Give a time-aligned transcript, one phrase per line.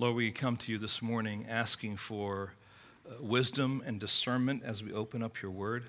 [0.00, 2.52] Lord, we come to you this morning asking for
[3.04, 5.86] uh, wisdom and discernment as we open up your word.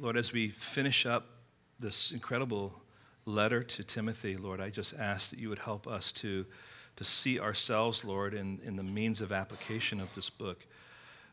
[0.00, 1.26] Lord, as we finish up
[1.78, 2.72] this incredible
[3.26, 6.46] letter to Timothy, Lord, I just ask that you would help us to,
[6.96, 10.64] to see ourselves, Lord, in, in the means of application of this book.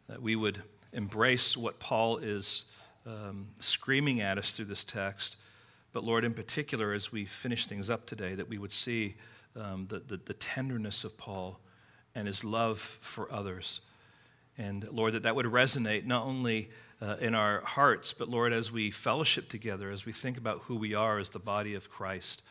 [0.10, 0.62] That we would
[0.92, 2.66] embrace what Paul is
[3.06, 5.38] um, screaming at us through this text.
[5.94, 9.16] But Lord, in particular, as we finish things up today, that we would see
[9.56, 11.60] um, the, the, the tenderness of Paul
[12.16, 13.82] and his love for others.
[14.58, 16.70] And Lord, that that would resonate not only
[17.02, 20.76] uh, in our hearts, but Lord, as we fellowship together, as we think about who
[20.76, 22.42] we are as the body of Christ.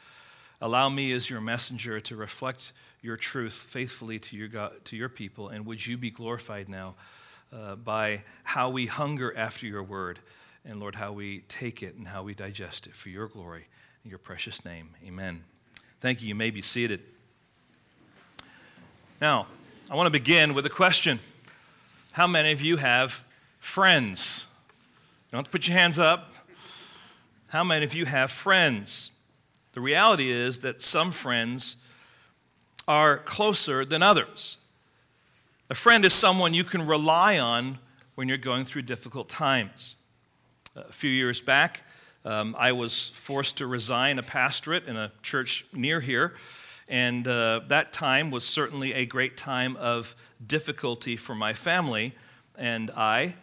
[0.61, 5.09] Allow me as your messenger to reflect your truth faithfully to your, God, to your
[5.09, 6.97] people, and would you be glorified now
[7.53, 10.19] uh, by how we hunger after your word,
[10.64, 13.67] and Lord, how we take it and how we digest it for your glory.
[14.05, 15.45] In your precious name, amen.
[16.01, 16.29] Thank you.
[16.29, 17.01] You may be seated.
[19.21, 19.47] Now,
[19.91, 21.21] I want to begin with a question
[22.12, 23.23] How many of you have
[23.59, 24.47] friends?
[25.31, 26.33] You don't have to put your hands up.
[27.51, 29.11] How many of you have friends?
[29.75, 31.77] The reality is that some friends
[32.89, 34.57] are closer than others.
[35.69, 37.79] A friend is someone you can rely on
[38.14, 39.97] when you're going through difficult times.
[40.75, 41.83] A few years back,
[42.25, 46.35] um, I was forced to resign a pastorate in a church near here,
[46.89, 50.15] and uh, that time was certainly a great time of
[50.47, 52.15] difficulty for my family
[52.57, 53.35] and I,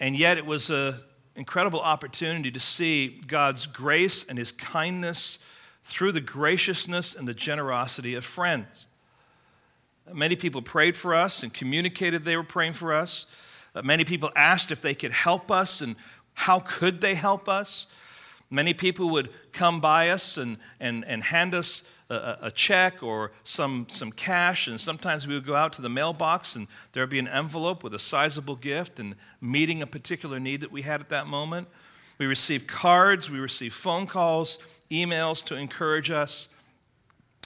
[0.00, 0.96] and yet it was an
[1.36, 5.38] incredible opportunity to see God's grace and His kindness
[5.84, 8.86] through the graciousness and the generosity of friends.
[10.12, 13.26] Many people prayed for us and communicated they were praying for us.
[13.74, 15.96] Uh, many people asked if they could help us and
[16.34, 17.86] how could they help us.
[18.52, 23.32] Many people would come by us and, and, and hand us a, a, check or
[23.44, 27.08] some, some cash, and sometimes we would go out to the mailbox and there would
[27.08, 31.00] be an envelope with a sizable gift and meeting a particular need that we had
[31.00, 31.66] at that moment.
[32.18, 34.58] We received cards, we received phone calls,
[34.90, 36.48] emails to encourage us.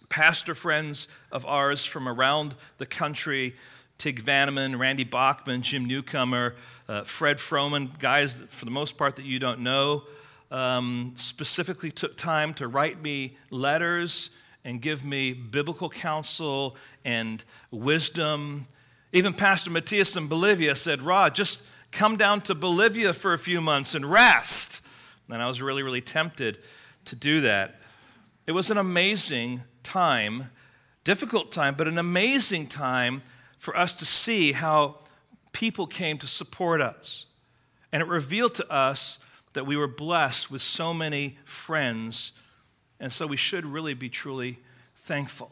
[0.09, 3.55] Pastor friends of ours from around the country
[3.97, 6.57] Tig Vanneman, Randy Bachman, Jim Newcomer,
[6.89, 10.03] uh, Fred Froman, guys for the most part that you don't know,
[10.51, 14.31] um, specifically took time to write me letters
[14.65, 18.67] and give me biblical counsel and wisdom.
[19.13, 23.61] Even Pastor Matthias in Bolivia said, Rod, just come down to Bolivia for a few
[23.61, 24.81] months and rest.
[25.29, 26.59] And I was really, really tempted
[27.07, 27.77] to do that.
[28.47, 30.51] It was an amazing time,
[31.05, 33.23] difficult time, but an amazing time
[33.59, 34.99] for us to see how
[35.53, 37.27] people came to support us.
[37.93, 39.21] And it revealed to us
[39.57, 42.33] that we were blessed with so many friends,
[43.01, 44.59] and so we should really be truly
[44.95, 45.51] thankful.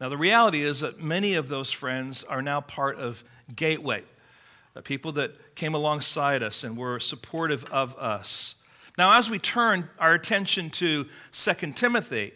[0.00, 3.22] Now, the reality is that many of those friends are now part of
[3.54, 4.04] Gateway,
[4.74, 8.54] the people that came alongside us and were supportive of us.
[8.96, 12.32] Now, as we turn our attention to 2 Timothy,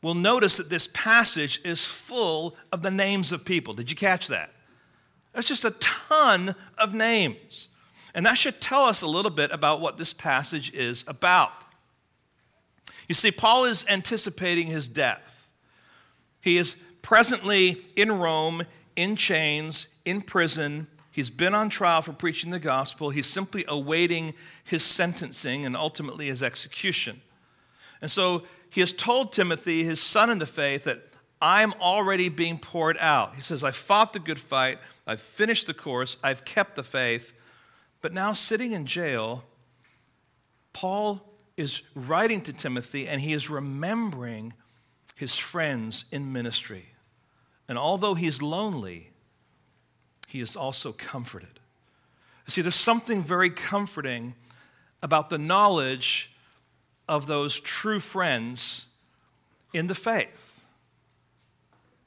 [0.00, 3.74] we'll notice that this passage is full of the names of people.
[3.74, 4.50] Did you catch that?
[5.32, 7.68] That's just a ton of names.
[8.14, 11.52] And that should tell us a little bit about what this passage is about.
[13.08, 15.50] You see, Paul is anticipating his death.
[16.40, 18.64] He is presently in Rome,
[18.96, 20.86] in chains, in prison.
[21.10, 23.10] He's been on trial for preaching the gospel.
[23.10, 24.34] He's simply awaiting
[24.64, 27.20] his sentencing and ultimately his execution.
[28.00, 31.02] And so he has told Timothy, his son in the faith, that
[31.40, 33.34] I'm already being poured out.
[33.34, 37.34] He says, I fought the good fight, I've finished the course, I've kept the faith.
[38.02, 39.44] But now, sitting in jail,
[40.72, 41.22] Paul
[41.56, 44.54] is writing to Timothy and he is remembering
[45.14, 46.86] his friends in ministry.
[47.68, 49.10] And although he's lonely,
[50.26, 51.60] he is also comforted.
[52.48, 54.34] See, there's something very comforting
[55.00, 56.32] about the knowledge
[57.08, 58.86] of those true friends
[59.72, 60.64] in the faith.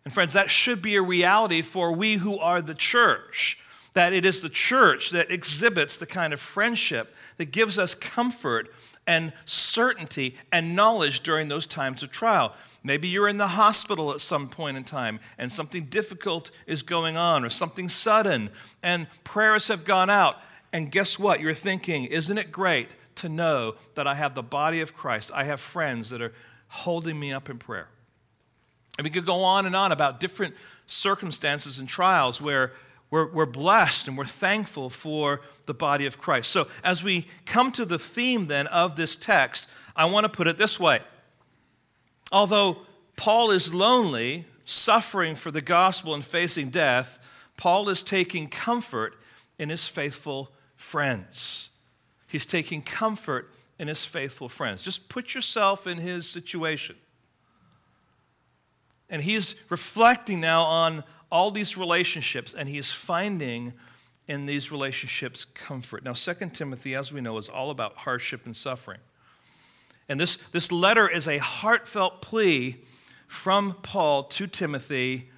[0.04, 3.58] And, friends, that should be a reality for we who are the church
[3.96, 8.72] that it is the church that exhibits the kind of friendship that gives us comfort
[9.08, 12.54] and certainty and knowledge during those times of trial.
[12.84, 17.16] Maybe you're in the hospital at some point in time and something difficult is going
[17.16, 18.50] on or something sudden
[18.84, 20.38] and prayers have gone out.
[20.74, 21.40] And guess what?
[21.40, 25.32] You're thinking, isn't it great to know that I have the body of Christ?
[25.34, 26.34] I have friends that are
[26.68, 27.88] holding me up in prayer.
[28.98, 30.54] And we could go on and on about different
[30.86, 32.74] circumstances and trials where
[33.10, 36.52] we're, we're blessed and we're thankful for the body of Christ.
[36.52, 40.48] So, as we come to the theme then of this text, I want to put
[40.48, 41.00] it this way.
[42.32, 42.78] Although
[43.16, 47.20] Paul is lonely, suffering for the gospel and facing death,
[47.58, 49.16] Paul is taking comfort
[49.58, 51.70] in his faithful friends.
[52.28, 53.50] He's taking comfort
[53.80, 54.82] in his faithful friends.
[54.82, 56.96] Just put yourself in his situation.
[59.10, 61.04] And he's reflecting now on
[61.36, 63.74] all these relationships, and he's finding
[64.26, 66.02] in these relationships comfort.
[66.02, 69.02] Now, 2 Timothy, as we know, is all about hardship and suffering.
[70.08, 72.78] And this, this letter is a heartfelt plea
[73.28, 75.30] from Paul to Timothy,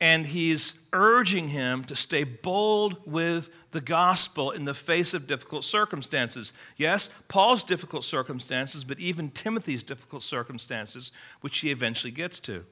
[0.00, 5.64] and he's urging him to stay bold with the gospel in the face of difficult
[5.64, 6.52] circumstances.
[6.76, 11.10] Yes, Paul's difficult circumstances, but even Timothy's difficult circumstances,
[11.40, 12.64] which he eventually gets to.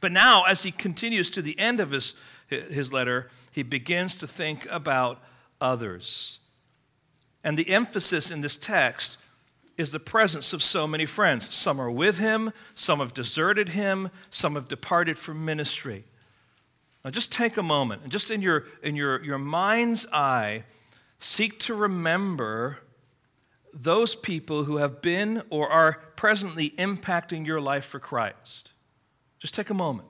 [0.00, 2.14] But now, as he continues to the end of his,
[2.48, 5.22] his letter, he begins to think about
[5.60, 6.38] others.
[7.44, 9.18] And the emphasis in this text
[9.76, 11.54] is the presence of so many friends.
[11.54, 16.04] Some are with him, some have deserted him, some have departed from ministry.
[17.04, 20.64] Now, just take a moment and just in your, in your, your mind's eye,
[21.18, 22.78] seek to remember
[23.72, 28.72] those people who have been or are presently impacting your life for Christ.
[29.46, 30.08] Just take a moment.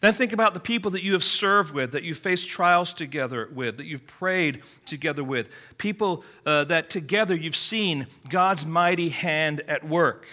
[0.00, 3.48] Then think about the people that you have served with, that you've faced trials together
[3.50, 9.62] with, that you've prayed together with, people uh, that together you've seen God's mighty hand
[9.62, 10.26] at work.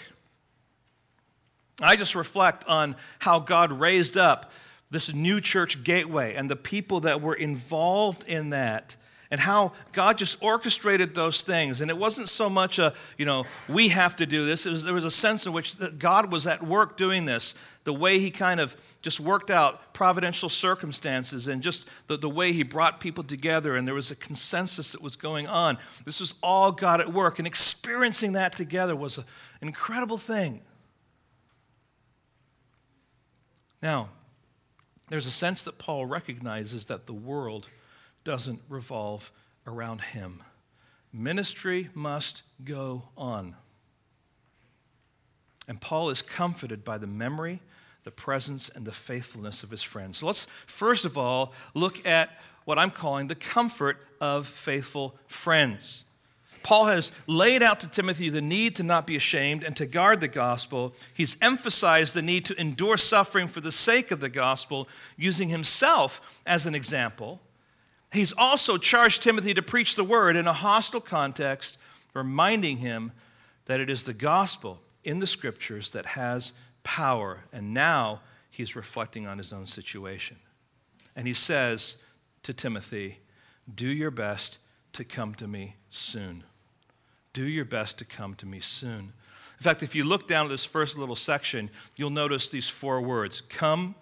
[1.80, 4.52] I just reflect on how God raised up
[4.90, 8.98] this new church gateway and the people that were involved in that
[9.32, 11.82] and how God just orchestrated those things.
[11.82, 14.66] And it wasn't so much a, you know, we have to do this.
[14.66, 17.56] Was, there was a sense in which God was at work doing this.
[17.86, 22.54] The way He kind of just worked out providential circumstances and just the, the way
[22.54, 25.78] he brought people together, and there was a consensus that was going on.
[26.06, 29.26] This was all God at work, and experiencing that together was an
[29.62, 30.62] incredible thing.
[33.82, 34.10] Now,
[35.10, 37.68] there's a sense that Paul recognizes that the world
[38.24, 39.32] doesn't revolve
[39.66, 40.42] around him.
[41.14, 43.56] Ministry must go on.
[45.68, 47.62] And Paul is comforted by the memory
[48.04, 50.20] the presence and the faithfulness of his friends.
[50.20, 52.30] So let's first of all look at
[52.66, 56.04] what I'm calling the comfort of faithful friends.
[56.64, 60.22] Paul has laid out to Timothy the need to not be ashamed and to guard
[60.22, 60.94] the gospel.
[61.14, 64.88] He's emphasized the need to endure suffering for the sake of the gospel,
[65.18, 67.40] using himself as an example.
[68.12, 71.78] He's also charged Timothy to preach the word in a hostile context,
[72.14, 73.14] reminding him
[73.66, 76.52] that it is the gospel in the scriptures that has
[76.84, 77.46] power.
[77.54, 80.38] And now he's reflecting on his own situation.
[81.16, 82.04] And he says
[82.44, 83.20] to Timothy,
[83.74, 84.60] Do your best
[84.94, 86.44] to come to me soon.
[87.34, 89.14] Do your best to come to me soon.
[89.58, 93.00] In fact, if you look down at this first little section, you'll notice these four
[93.00, 93.96] words come,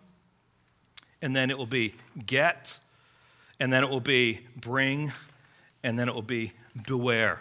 [1.21, 1.95] and then it will be
[2.25, 2.79] get,
[3.59, 5.11] and then it will be bring,
[5.83, 6.53] and then it will be
[6.87, 7.39] beware.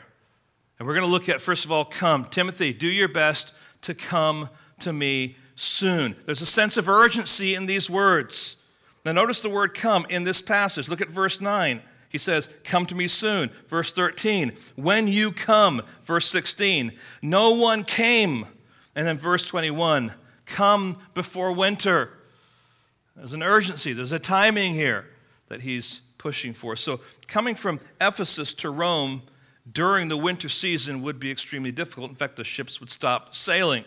[0.78, 2.24] And we're going to look at, first of all, come.
[2.24, 4.48] Timothy, do your best to come
[4.80, 6.14] to me soon.
[6.24, 8.62] There's a sense of urgency in these words.
[9.04, 10.88] Now, notice the word come in this passage.
[10.88, 11.82] Look at verse 9.
[12.10, 13.50] He says, Come to me soon.
[13.68, 15.82] Verse 13, when you come.
[16.04, 16.92] Verse 16,
[17.22, 18.46] no one came.
[18.94, 20.12] And then verse 21,
[20.46, 22.10] come before winter.
[23.14, 25.06] There's an urgency, there's a timing here
[25.48, 26.76] that he's pushing for.
[26.76, 29.22] So, coming from Ephesus to Rome
[29.70, 32.10] during the winter season would be extremely difficult.
[32.10, 33.84] In fact, the ships would stop sailing.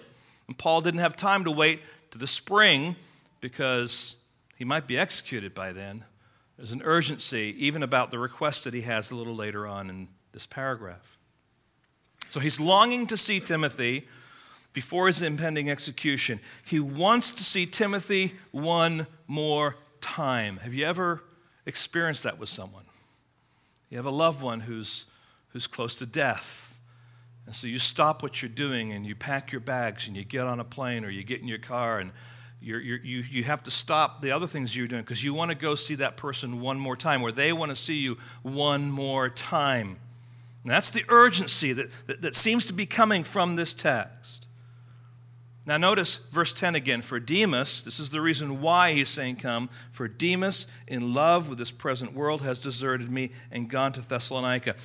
[0.48, 2.96] And Paul didn't have time to wait to the spring
[3.40, 4.18] because
[4.56, 6.04] he might be executed by then.
[6.58, 10.08] There's an urgency even about the request that he has a little later on in
[10.32, 11.18] this paragraph.
[12.30, 14.08] So he's longing to see Timothy
[14.74, 16.40] before his impending execution.
[16.64, 20.58] He wants to see Timothy one more time.
[20.58, 21.24] Have you ever
[21.66, 22.84] experienced that with someone?
[23.90, 25.06] You have a loved one who's,
[25.50, 26.72] who's close to death
[27.46, 30.48] and so you stop what you're doing and you pack your bags and you get
[30.48, 32.12] on a plane or you get in your car and
[32.62, 35.50] you're, you're, you you, have to stop the other things you're doing because you want
[35.50, 38.92] to go see that person one more time or they want to see you one
[38.92, 39.98] more time.
[40.64, 44.41] And that's the urgency that, that, that seems to be coming from this text.
[45.66, 47.02] Now, notice verse 10 again.
[47.02, 49.70] For Demas, this is the reason why he's saying, Come.
[49.92, 54.76] For Demas, in love with this present world, has deserted me and gone to Thessalonica.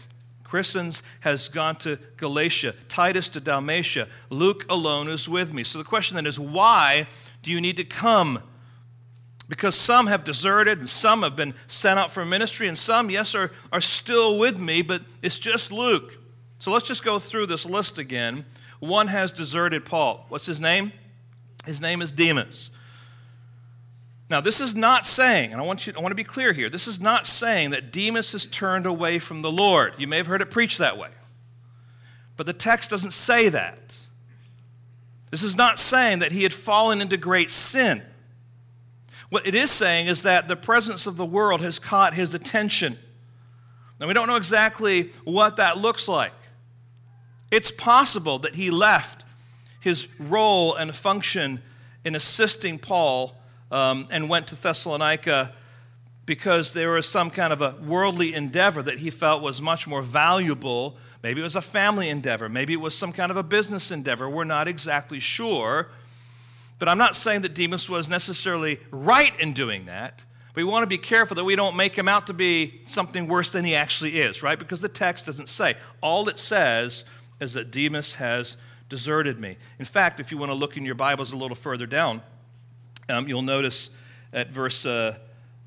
[0.44, 4.06] Crescens has gone to Galatia, Titus to Dalmatia.
[4.30, 5.64] Luke alone is with me.
[5.64, 7.08] So the question then is why
[7.42, 8.42] do you need to come?
[9.48, 13.34] Because some have deserted and some have been sent out for ministry, and some, yes,
[13.34, 16.16] are, are still with me, but it's just Luke.
[16.58, 18.44] So let's just go through this list again.
[18.80, 20.26] One has deserted Paul.
[20.28, 20.92] What's his name?
[21.64, 22.70] His name is Demas.
[24.28, 26.68] Now, this is not saying, and I want, you, I want to be clear here,
[26.68, 29.94] this is not saying that Demas has turned away from the Lord.
[29.98, 31.10] You may have heard it preached that way.
[32.36, 33.96] But the text doesn't say that.
[35.30, 38.02] This is not saying that he had fallen into great sin.
[39.28, 42.98] What it is saying is that the presence of the world has caught his attention.
[43.98, 46.32] Now, we don't know exactly what that looks like.
[47.50, 49.24] It's possible that he left
[49.80, 51.62] his role and function
[52.04, 53.36] in assisting Paul
[53.70, 55.52] um, and went to Thessalonica
[56.24, 60.02] because there was some kind of a worldly endeavor that he felt was much more
[60.02, 60.96] valuable.
[61.22, 64.28] Maybe it was a family endeavor, maybe it was some kind of a business endeavor.
[64.28, 65.88] We're not exactly sure.
[66.78, 70.22] But I'm not saying that Demas was necessarily right in doing that.
[70.54, 73.52] We want to be careful that we don't make him out to be something worse
[73.52, 74.58] than he actually is, right?
[74.58, 75.74] Because the text doesn't say.
[76.00, 77.04] All it says
[77.40, 78.56] is that Demas has
[78.88, 79.56] deserted me.
[79.78, 82.22] In fact, if you want to look in your Bibles a little further down,
[83.08, 83.90] um, you'll notice
[84.32, 85.16] at verse, uh,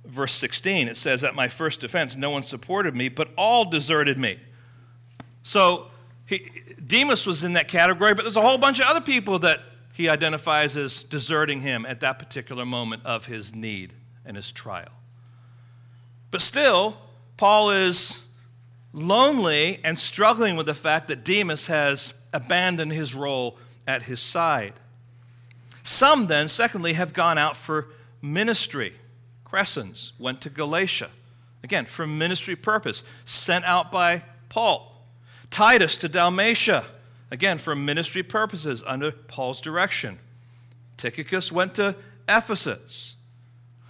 [0.05, 4.17] verse 16, it says, At my first defense, no one supported me, but all deserted
[4.17, 4.39] me.
[5.43, 5.87] So
[6.25, 6.49] he,
[6.85, 9.61] Demas was in that category, but there's a whole bunch of other people that
[9.93, 13.93] he identifies as deserting him at that particular moment of his need
[14.25, 14.91] and his trial.
[16.31, 16.95] But still,
[17.37, 18.25] Paul is
[18.93, 24.73] lonely and struggling with the fact that Demas has abandoned his role at his side.
[25.83, 27.87] Some then, secondly, have gone out for
[28.21, 28.93] ministry.
[29.45, 31.09] Crescens went to Galatia,
[31.63, 35.03] again, for ministry purpose, sent out by Paul.
[35.49, 36.85] Titus to Dalmatia,
[37.31, 40.19] again, for ministry purposes under Paul's direction.
[40.97, 41.95] Tychicus went to
[42.27, 43.15] Ephesus.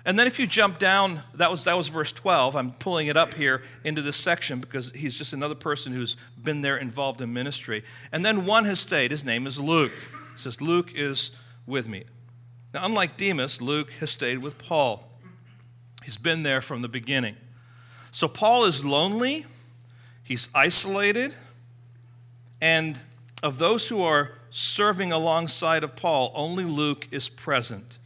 [0.10, 2.56] And then if you jump down, that was, that was verse 12.
[2.56, 6.62] I'm pulling it up here into this section because he's just another person who's been
[6.62, 7.84] there involved in ministry.
[8.12, 9.12] And then one has stayed.
[9.12, 9.92] His name is Luke.
[10.34, 11.30] It says, Luke is
[11.68, 12.06] with me.
[12.74, 15.08] Now, unlike Demas, Luke has stayed with Paul.
[16.04, 17.36] He's been there from the beginning.
[18.10, 19.46] So Paul is lonely,
[20.24, 21.36] he's isolated,
[22.60, 22.98] and
[23.44, 28.00] of those who are serving alongside of Paul, only Luke is present.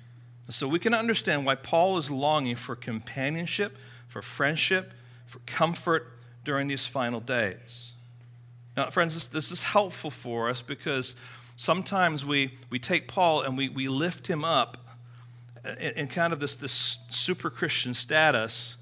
[0.49, 4.91] So we can understand why Paul is longing for companionship, for friendship,
[5.25, 6.11] for comfort
[6.43, 7.93] during these final days.
[8.75, 11.15] Now, friends, this, this is helpful for us because
[11.55, 14.77] sometimes we, we take Paul and we, we lift him up
[15.63, 16.73] in, in kind of this, this
[17.09, 18.77] super Christian status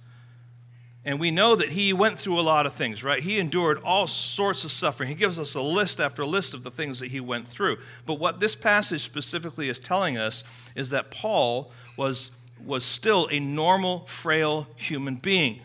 [1.03, 3.23] and we know that he went through a lot of things, right?
[3.23, 5.09] He endured all sorts of suffering.
[5.09, 7.79] He gives us a list after list of the things that he went through.
[8.05, 10.43] But what this passage specifically is telling us
[10.75, 12.29] is that Paul was,
[12.63, 15.61] was still a normal, frail human being.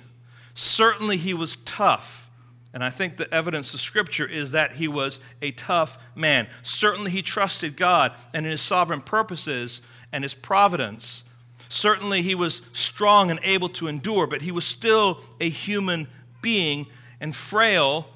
[0.54, 2.30] Certainly, he was tough.
[2.72, 6.48] And I think the evidence of Scripture is that he was a tough man.
[6.62, 11.24] Certainly, he trusted God and in his sovereign purposes and his providence.
[11.68, 16.08] Certainly, he was strong and able to endure, but he was still a human
[16.42, 16.86] being
[17.20, 18.06] and frail.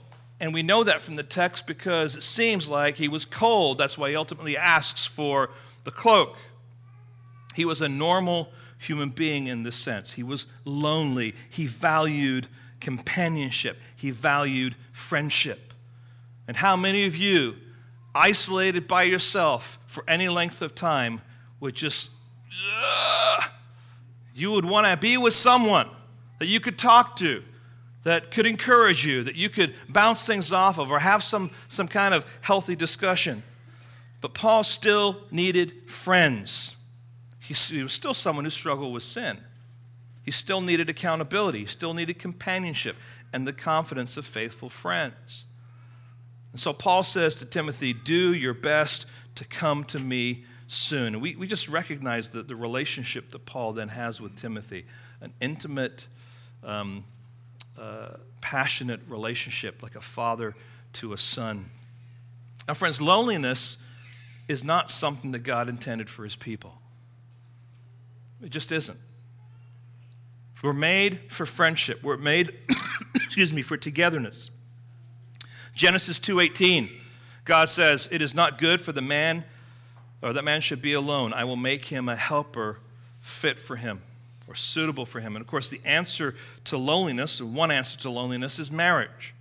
[0.41, 3.79] And we know that from the text because it seems like he was cold.
[3.79, 5.51] That's why he ultimately asks for
[5.85, 6.37] the cloak.
[7.55, 10.13] He was a normal human being in this sense.
[10.13, 11.35] He was lonely.
[11.51, 12.47] He valued
[12.81, 15.75] companionship, he valued friendship.
[16.49, 17.57] And how many of you,
[18.15, 21.21] isolated by yourself for any length of time,
[21.61, 22.11] would just
[24.35, 25.89] you would want to be with someone
[26.39, 27.43] that you could talk to,
[28.05, 31.87] that could encourage you, that you could bounce things off of, or have some, some
[31.87, 33.43] kind of healthy discussion.
[34.21, 36.77] But Paul still needed friends.
[37.41, 39.39] He, he was still someone who struggled with sin.
[40.25, 42.97] He still needed accountability, he still needed companionship
[43.33, 45.45] and the confidence of faithful friends.
[46.53, 51.21] And so Paul says to Timothy, Do your best to come to me soon.
[51.21, 54.87] We, we just recognize the, the relationship that Paul then has with Timothy
[55.21, 56.07] an intimate,
[56.65, 57.05] um,
[57.79, 60.55] uh, passionate relationship, like a father
[60.95, 61.71] to a son.
[62.69, 63.79] Now, friends, loneliness
[64.49, 66.79] is not something that God intended for his people.
[68.43, 68.99] It just isn't.
[70.63, 72.03] We're made for friendship.
[72.03, 72.53] We're made,
[73.15, 74.51] excuse me, for togetherness.
[75.75, 76.89] Genesis 2:18,
[77.45, 79.45] God says, "It is not good for the man
[80.23, 81.33] or that man should be alone.
[81.33, 82.79] I will make him a helper
[83.21, 84.03] fit for him
[84.49, 85.37] or suitable for him.
[85.37, 86.35] And of course, the answer
[86.65, 89.35] to loneliness, one answer to loneliness, is marriage.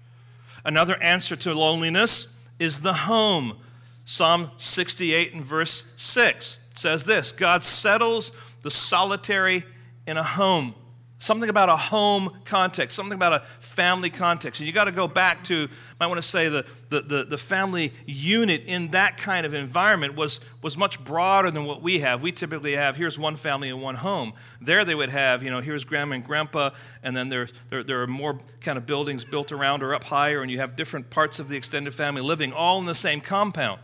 [0.63, 3.57] Another answer to loneliness is the home.
[4.05, 8.31] Psalm 68 and verse 6 says this God settles
[8.61, 9.63] the solitary
[10.05, 10.75] in a home.
[11.19, 14.61] Something about a home context, something about a family context.
[14.61, 15.67] And you got to go back to,
[15.99, 20.15] I want to say, the, the, the, the, family unit in that kind of environment
[20.15, 22.21] was, was much broader than what we have.
[22.21, 24.33] We typically have, here's one family in one home.
[24.61, 26.71] There they would have, you know, here's grandma and grandpa,
[27.03, 30.41] and then there, there, there are more kind of buildings built around or up higher,
[30.41, 33.81] and you have different parts of the extended family living all in the same compound.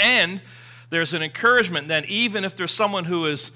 [0.00, 0.40] And
[0.90, 3.52] there's an encouragement then, even if there's someone who is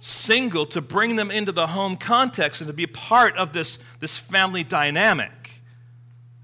[0.00, 4.16] single to bring them into the home context and to be part of this, this
[4.16, 5.60] family dynamic.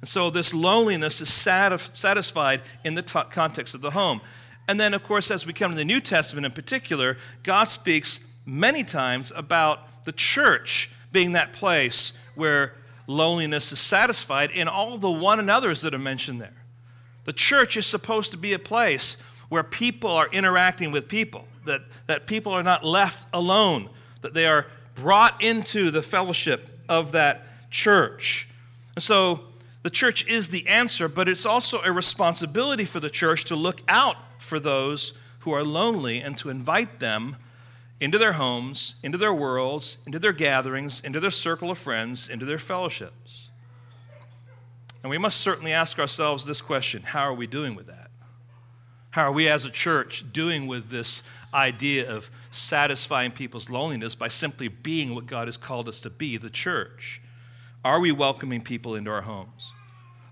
[0.02, 4.20] And so this loneliness is satisfied in the t- context of the home.
[4.68, 8.20] And then, of course, as we come to the New Testament in particular, God speaks
[8.44, 12.74] many times about the church being that place where
[13.06, 16.62] loneliness is satisfied in all the one another's that are mentioned there.
[17.24, 19.16] The church is supposed to be a place
[19.48, 23.88] where people are interacting with people that, that people are not left alone,
[24.22, 28.48] that they are brought into the fellowship of that church.
[28.94, 29.40] And so
[29.82, 33.82] the church is the answer, but it's also a responsibility for the church to look
[33.88, 37.36] out for those who are lonely and to invite them
[38.00, 42.44] into their homes, into their worlds, into their gatherings, into their circle of friends, into
[42.44, 43.48] their fellowships.
[45.02, 48.10] And we must certainly ask ourselves this question how are we doing with that?
[49.10, 51.22] How are we as a church doing with this
[51.56, 56.36] idea of satisfying people's loneliness by simply being what God has called us to be,
[56.36, 57.20] the church?
[57.84, 59.72] Are we welcoming people into our homes?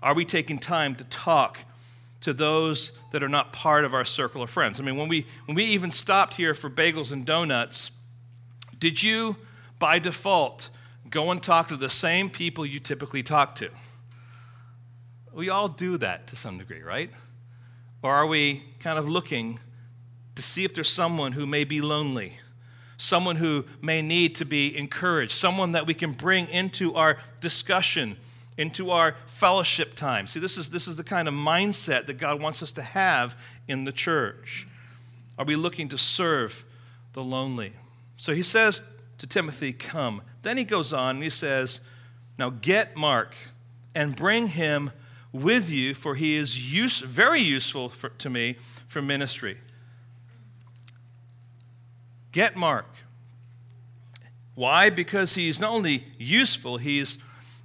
[0.03, 1.59] Are we taking time to talk
[2.21, 4.79] to those that are not part of our circle of friends?
[4.79, 7.91] I mean, when we, when we even stopped here for bagels and donuts,
[8.77, 9.37] did you,
[9.79, 10.69] by default,
[11.09, 13.69] go and talk to the same people you typically talk to?
[15.33, 17.09] We all do that to some degree, right?
[18.01, 19.59] Or are we kind of looking
[20.35, 22.39] to see if there's someone who may be lonely,
[22.97, 28.17] someone who may need to be encouraged, someone that we can bring into our discussion,
[28.57, 30.27] into our fellowship time?
[30.27, 33.35] See, this is, this is the kind of mindset that God wants us to have
[33.67, 34.67] in the church.
[35.37, 36.63] Are we looking to serve
[37.13, 37.73] the lonely?
[38.17, 38.81] So he says
[39.17, 40.21] to Timothy, Come.
[40.43, 41.81] Then he goes on and he says,
[42.37, 43.33] Now get Mark
[43.93, 44.91] and bring him
[45.31, 48.55] with you, for he is use, very useful for, to me
[48.87, 49.57] for ministry.
[52.35, 52.87] Get Mark.
[54.55, 54.89] Why?
[54.89, 57.17] Because he's not only useful, he's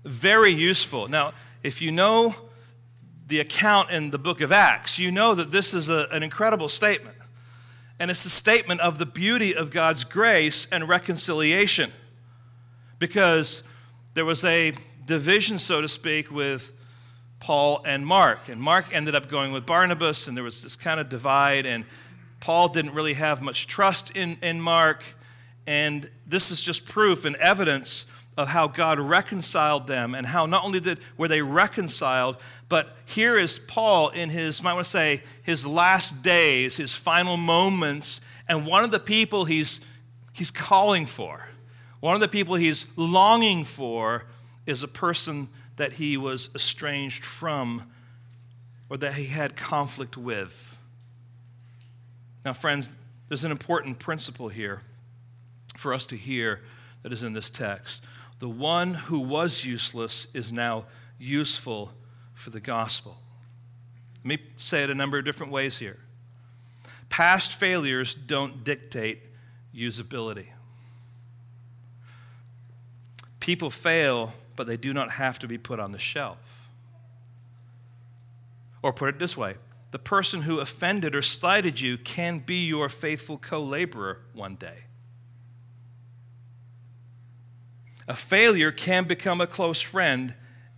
[0.05, 1.09] very useful.
[1.09, 1.33] Now,
[1.65, 2.37] if you know
[3.27, 6.69] the account in the book of Acts, you know that this is a, an incredible
[6.69, 7.17] statement.
[7.99, 11.91] And it's a statement of the beauty of God's grace and reconciliation.
[13.01, 13.65] Because
[14.15, 14.73] there was a
[15.05, 16.71] division, so to speak, with
[17.41, 18.49] Paul and Mark.
[18.49, 21.85] And Mark ended up going with Barnabas, and there was this kind of divide, and
[22.41, 25.05] Paul didn't really have much trust in, in Mark.
[25.67, 30.65] And this is just proof and evidence of how God reconciled them and how not
[30.65, 35.23] only did were they reconciled, but here is Paul in his, might want to say,
[35.43, 39.81] his last days, his final moments, and one of the people he's
[40.33, 41.47] he's calling for,
[42.01, 44.25] one of the people he's longing for
[44.65, 47.91] is a person that he was estranged from
[48.89, 50.79] or that he had conflict with.
[52.45, 52.97] Now, friends,
[53.29, 54.83] there's an important principle here
[55.77, 56.61] for us to hear
[57.03, 58.05] that is in this text.
[58.39, 60.87] The one who was useless is now
[61.19, 61.93] useful
[62.35, 63.19] for the gospel.
[64.19, 65.99] Let me say it a number of different ways here.
[67.09, 69.27] Past failures don't dictate
[69.75, 70.47] usability.
[73.41, 76.69] People fail but they do not have to be put on the shelf.
[78.83, 79.55] Or put it this way
[79.91, 84.85] the person who offended or slighted you can be your faithful co laborer one day.
[88.07, 90.35] A failure can become a close friend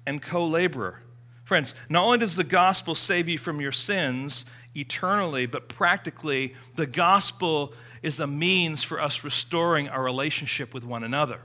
[0.07, 1.01] and co laborer.
[1.45, 4.45] Friends, not only does the gospel save you from your sins
[4.75, 11.05] eternally, but practically, the gospel is a means for us restoring our relationship with one
[11.05, 11.41] another.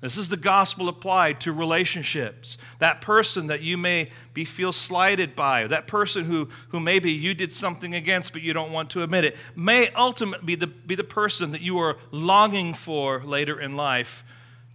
[0.00, 2.56] This is the gospel applied to relationships.
[2.78, 7.34] That person that you may be feel slighted by, that person who, who maybe you
[7.34, 10.94] did something against but you don't want to admit it, may ultimately be the, be
[10.94, 14.24] the person that you are longing for later in life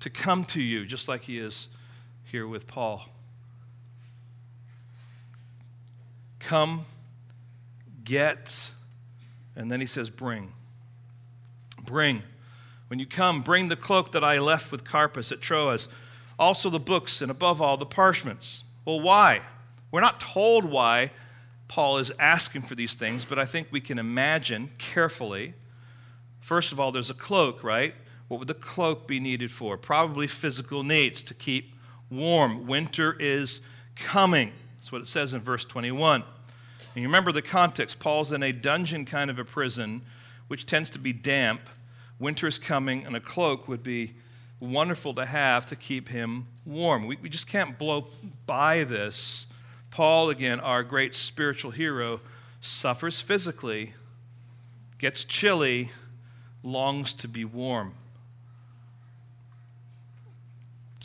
[0.01, 1.69] to come to you, just like he is
[2.25, 3.09] here with Paul.
[6.37, 6.85] Come,
[8.03, 8.69] get,
[9.55, 10.51] and then he says, bring.
[11.83, 12.21] Bring.
[12.95, 15.89] When you come, bring the cloak that I left with Carpus at Troas,
[16.39, 18.63] also the books, and above all, the parchments.
[18.85, 19.41] Well, why?
[19.91, 21.11] We're not told why
[21.67, 25.55] Paul is asking for these things, but I think we can imagine carefully.
[26.39, 27.93] First of all, there's a cloak, right?
[28.29, 29.77] what would the cloak be needed for?
[29.77, 31.73] Probably physical needs to keep
[32.09, 32.65] warm.
[32.65, 33.59] Winter is
[33.97, 34.53] coming.
[34.77, 36.21] That's what it says in verse 21.
[36.21, 37.99] And you remember the context.
[37.99, 40.03] Paul's in a dungeon kind of a prison,
[40.47, 41.69] which tends to be damp.
[42.19, 44.13] Winter is coming, and a cloak would be
[44.59, 47.07] wonderful to have to keep him warm.
[47.07, 48.07] We, we just can't blow
[48.45, 49.47] by this.
[49.91, 52.21] Paul, again, our great spiritual hero,
[52.61, 53.93] suffers physically,
[54.97, 55.91] gets chilly,
[56.63, 57.93] longs to be warm.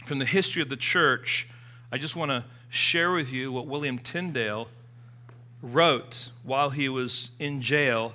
[0.05, 1.49] From the history of the church,
[1.92, 4.68] I just want to share with you what William Tyndale
[5.61, 8.14] wrote while he was in jail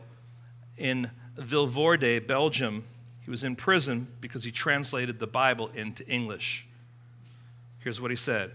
[0.77, 2.83] in Vilvoorde, Belgium.
[3.23, 6.67] He was in prison because he translated the Bible into English.
[7.79, 8.51] Here's what he said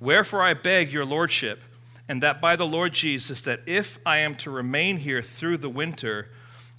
[0.00, 1.62] Wherefore I beg your lordship,
[2.08, 5.68] and that by the Lord Jesus, that if I am to remain here through the
[5.68, 6.28] winter,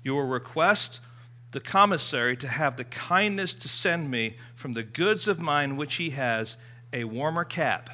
[0.03, 0.99] you will request
[1.51, 5.95] the commissary to have the kindness to send me from the goods of mine which
[5.95, 6.57] he has
[6.91, 7.91] a warmer cap.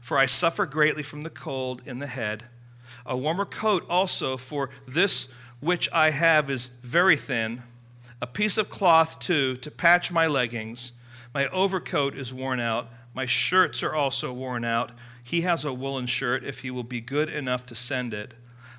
[0.00, 2.44] For I suffer greatly from the cold in the head.
[3.04, 7.62] A warmer coat also, for this which I have is very thin.
[8.20, 10.92] A piece of cloth, too, to patch my leggings.
[11.34, 12.88] My overcoat is worn out.
[13.14, 14.92] My shirts are also worn out.
[15.22, 18.34] He has a woolen shirt, if he will be good enough to send it.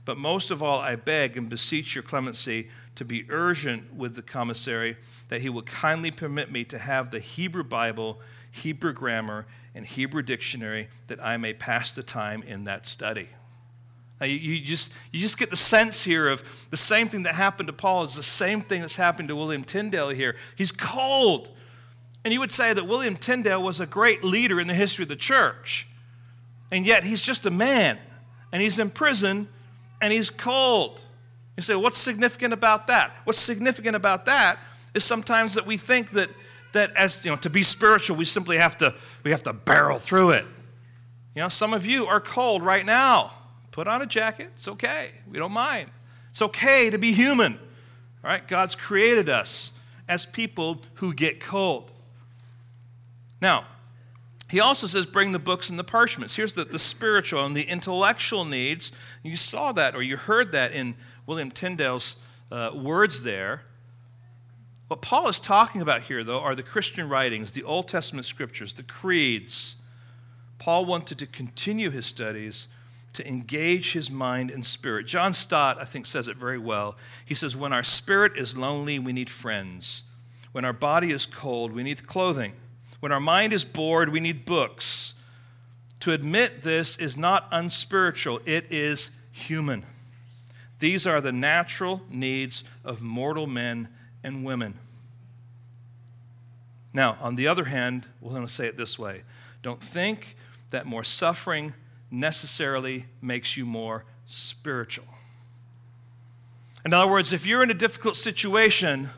[0.05, 4.21] But most of all, I beg and beseech your clemency to be urgent with the
[4.21, 4.97] commissary
[5.29, 10.21] that he will kindly permit me to have the Hebrew Bible, Hebrew grammar, and Hebrew
[10.21, 13.29] dictionary that I may pass the time in that study.
[14.19, 17.73] You, just, you just get the sense here of the same thing that happened to
[17.73, 20.35] Paul is the same thing that's happened to William Tyndale here.
[20.55, 21.51] He's cold.
[22.25, 25.09] And you would say that William Tyndale was a great leader in the history of
[25.09, 25.87] the church.
[26.71, 27.99] And yet he's just a man.
[28.51, 29.47] And he's in prison
[30.01, 31.03] and he's cold.
[31.55, 33.11] You say, what's significant about that?
[33.23, 34.57] What's significant about that
[34.93, 36.29] is sometimes that we think that,
[36.73, 39.99] that as you know, to be spiritual, we simply have to we have to barrel
[39.99, 40.45] through it.
[41.35, 43.31] You know, some of you are cold right now.
[43.77, 44.49] Put on a jacket.
[44.55, 45.11] It's okay.
[45.29, 45.91] We don't mind.
[46.31, 47.59] It's okay to be human.
[48.23, 48.47] All right?
[48.47, 49.71] God's created us
[50.09, 51.91] as people who get cold.
[53.39, 53.65] Now,
[54.49, 56.35] he also says, bring the books and the parchments.
[56.35, 58.91] Here's the, the spiritual and the intellectual needs.
[59.21, 60.95] You saw that or you heard that in
[61.27, 62.17] William Tyndale's
[62.51, 63.61] uh, words there.
[64.87, 68.73] What Paul is talking about here, though, are the Christian writings, the Old Testament scriptures,
[68.73, 69.75] the creeds.
[70.57, 72.69] Paul wanted to continue his studies
[73.17, 75.07] to engage his mind and spirit.
[75.07, 76.95] John Stott, I think, says it very well.
[77.25, 80.03] He says, When our spirit is lonely, we need friends.
[80.51, 82.53] When our body is cold, we need clothing.
[82.99, 85.15] When our mind is bored, we need books.
[86.01, 89.83] To admit this is not unspiritual, it is human.
[90.77, 93.89] These are the natural needs of mortal men
[94.23, 94.77] and women.
[96.93, 99.23] Now, on the other hand, we're going to say it this way
[99.63, 100.37] don't think
[100.69, 101.73] that more suffering
[102.11, 105.05] necessarily makes you more spiritual.
[106.85, 109.09] In other words, if you're in a difficult situation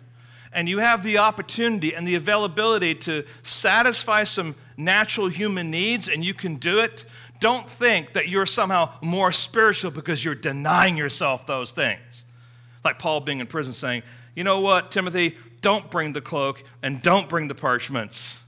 [0.52, 6.26] and you have the opportunity and the availability to satisfy some natural human needs and
[6.26, 7.06] you can do it,
[7.40, 12.00] don't think that you're somehow more spiritual because you're denying yourself those things.
[12.84, 14.04] Like Paul being in prison saying,
[14.36, 18.42] you know what, Timothy, don't bring the cloak and don't bring the parchments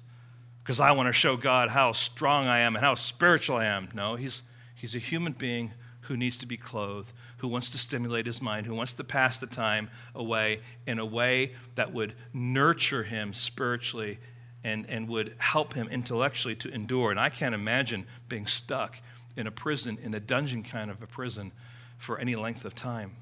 [0.63, 3.89] because I want to show God how strong I am and how spiritual I am.
[3.93, 4.43] No, he's,
[4.76, 8.65] he's a human being who needs to be clothed, who wants to stimulate his mind,
[8.65, 14.19] who wants to pass the time away in a way that would nurture him spiritually
[14.63, 17.12] and, and would help him intellectually to endure.
[17.12, 19.02] And I can't imagine being stuck
[19.36, 21.52] in a prison, in a dungeon kind of a prison,
[21.97, 23.13] for any length of time.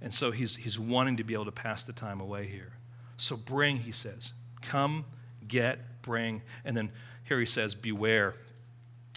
[0.00, 2.74] And so he's, he's wanting to be able to pass the time away here.
[3.16, 4.32] So bring, he says.
[4.62, 5.04] Come,
[5.48, 6.42] get, bring.
[6.64, 6.90] And then
[7.24, 8.34] here he says, beware.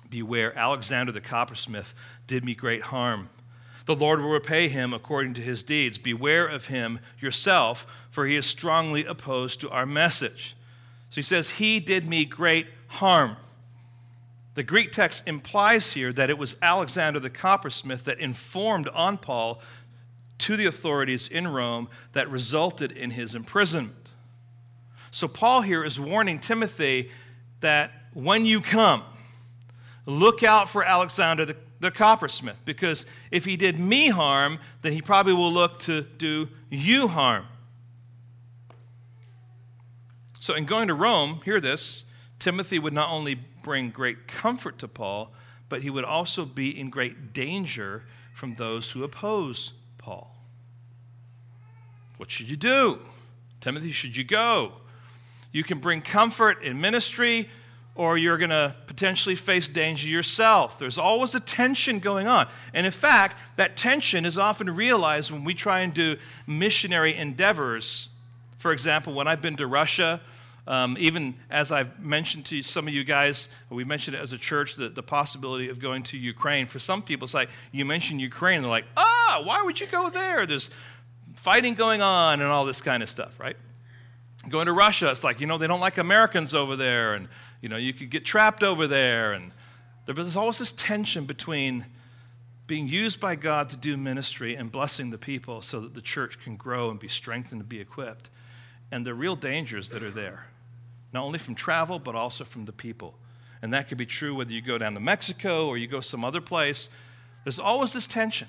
[0.10, 0.58] Beware.
[0.58, 1.94] Alexander the coppersmith
[2.28, 3.30] did me great harm.
[3.86, 5.98] The Lord will repay him according to his deeds.
[5.98, 10.58] Beware of him yourself, for he is strongly opposed to our message.
[11.10, 13.38] So he says, He did me great harm.
[14.56, 19.62] The Greek text implies here that it was Alexander the coppersmith that informed on Paul
[20.40, 24.07] to the authorities in Rome that resulted in his imprisonment.
[25.12, 27.10] So Paul here is warning Timothy
[27.62, 29.04] that when you come,
[30.06, 35.02] look out for Alexander the, the coppersmith, because if he did me harm, then he
[35.02, 37.46] probably will look to do you harm.
[40.40, 42.06] So, in going to Rome, hear this
[42.40, 45.34] Timothy would not only bring great comfort to Paul,
[45.70, 50.36] but he would also be in great danger from those who oppose Paul.
[52.18, 53.00] What should you do?
[53.60, 54.74] Timothy, should you go?
[55.58, 57.50] You can bring comfort in ministry,
[57.96, 60.78] or you're going to potentially face danger yourself.
[60.78, 62.48] There's always a tension going on.
[62.76, 68.10] And in fact, that tension is often realized when we try and do missionary endeavors.
[68.60, 70.22] For example, when I've been to Russia,
[70.68, 74.38] um, even as I've mentioned to some of you guys, we mentioned it as a
[74.38, 76.68] church, the, the possibility of going to Ukraine.
[76.68, 80.12] For some people, it's like, you mention Ukraine, they're like, ah, why would you go
[80.12, 80.46] there?
[80.46, 80.70] There's
[81.34, 83.58] fighting going on and all this kind of stuff, right?
[84.50, 87.28] Going to Russia, it's like, you know, they don't like Americans over there, and,
[87.62, 89.34] you know, you could get trapped over there.
[89.34, 89.52] And
[90.06, 91.86] there's always this tension between
[92.66, 96.40] being used by God to do ministry and blessing the people so that the church
[96.40, 98.30] can grow and be strengthened and be equipped,
[98.92, 100.46] and the real dangers that are there
[101.14, 103.16] not only from travel, but also from the people.
[103.62, 106.24] And that could be true whether you go down to Mexico or you go some
[106.24, 106.90] other place.
[107.44, 108.48] There's always this tension.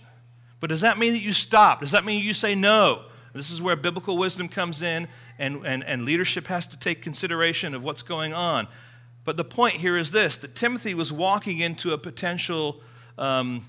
[0.60, 1.80] But does that mean that you stop?
[1.80, 3.04] Does that mean you say no?
[3.38, 7.74] This is where biblical wisdom comes in, and, and, and leadership has to take consideration
[7.74, 8.68] of what's going on.
[9.24, 12.80] But the point here is this that Timothy was walking into a potential
[13.16, 13.66] um,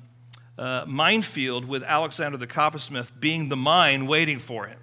[0.58, 4.80] uh, minefield with Alexander the coppersmith being the mine waiting for him.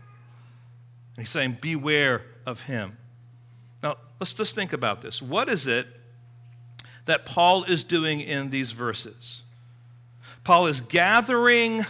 [1.17, 2.97] And he's saying, Beware of him.
[3.83, 5.21] Now, let's just think about this.
[5.21, 5.87] What is it
[7.07, 9.43] that Paul is doing in these verses?
[10.45, 11.85] Paul is gathering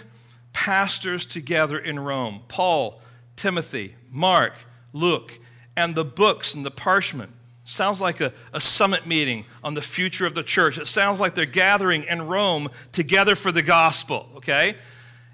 [0.56, 2.98] pastors together in Rome Paul,
[3.36, 4.54] Timothy, Mark,
[4.94, 5.38] Luke,
[5.76, 7.30] and the books and the parchment.
[7.64, 10.78] Sounds like a, a summit meeting on the future of the church.
[10.78, 14.76] It sounds like they're gathering in Rome together for the gospel, okay?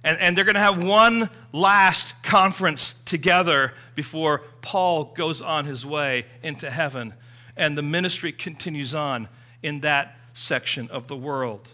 [0.02, 5.86] And, and they're going to have one last conference together before Paul goes on his
[5.86, 7.14] way into heaven.
[7.56, 9.28] And the ministry continues on
[9.62, 11.70] in that section of the world.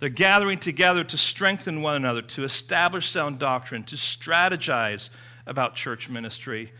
[0.00, 5.08] They're gathering together to strengthen one another, to establish sound doctrine, to strategize
[5.46, 6.72] about church ministry,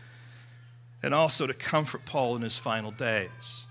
[1.01, 3.65] and also to comfort Paul in his final days.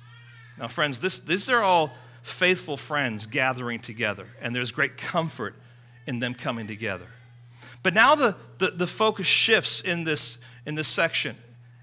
[0.58, 5.54] Now, friends, this, these are all faithful friends gathering together, and there's great comfort
[6.06, 7.06] in them coming together.
[7.82, 11.36] But now the, the, the focus shifts in this, in this section.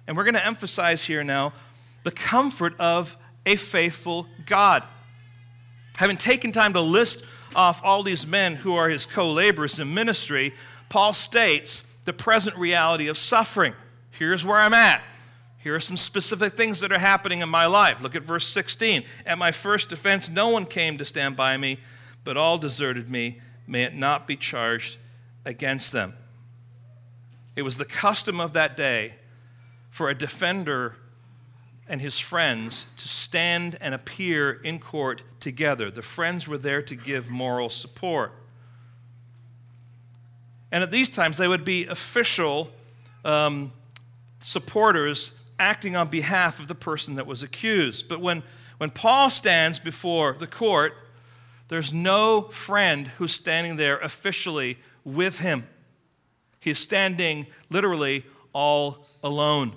[0.07, 1.53] And we're going to emphasize here now
[2.03, 4.83] the comfort of a faithful God.
[5.97, 7.23] Having taken time to list
[7.55, 10.53] off all these men who are his co laborers in ministry,
[10.89, 13.73] Paul states the present reality of suffering.
[14.11, 15.01] Here's where I'm at.
[15.57, 18.01] Here are some specific things that are happening in my life.
[18.01, 19.03] Look at verse 16.
[19.25, 21.77] At my first defense, no one came to stand by me,
[22.23, 23.39] but all deserted me.
[23.67, 24.97] May it not be charged
[25.45, 26.15] against them.
[27.55, 29.15] It was the custom of that day
[29.89, 30.95] for a defender
[31.91, 35.91] and his friends to stand and appear in court together.
[35.91, 38.31] The friends were there to give moral support.
[40.71, 42.71] And at these times, they would be official
[43.25, 43.73] um,
[44.39, 48.07] supporters acting on behalf of the person that was accused.
[48.07, 48.43] But when,
[48.77, 50.93] when Paul stands before the court,
[51.67, 55.67] there's no friend who's standing there officially with him.
[56.61, 59.73] He's standing literally all alone.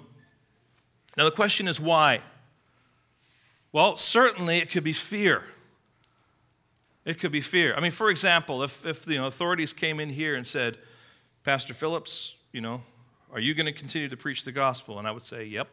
[1.17, 2.21] Now, the question is why?
[3.73, 5.43] Well, certainly it could be fear.
[7.05, 7.75] It could be fear.
[7.75, 10.79] I mean, for example, if, if the authorities came in here and said,
[11.43, 12.83] Pastor Phillips, you know,
[13.33, 14.99] are you going to continue to preach the gospel?
[14.99, 15.69] And I would say, yep.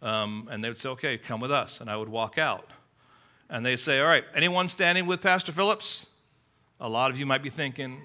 [0.00, 1.80] Um, and they would say, okay, come with us.
[1.80, 2.70] And I would walk out.
[3.50, 6.06] And they'd say, all right, anyone standing with Pastor Phillips?
[6.78, 8.02] A lot of you might be thinking,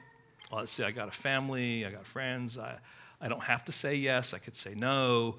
[0.49, 2.77] well, let's see, I got a family, I got friends, I,
[3.21, 5.35] I don't have to say yes, I could say no.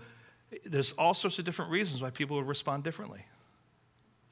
[0.64, 3.24] There's all sorts of different reasons why people would respond differently.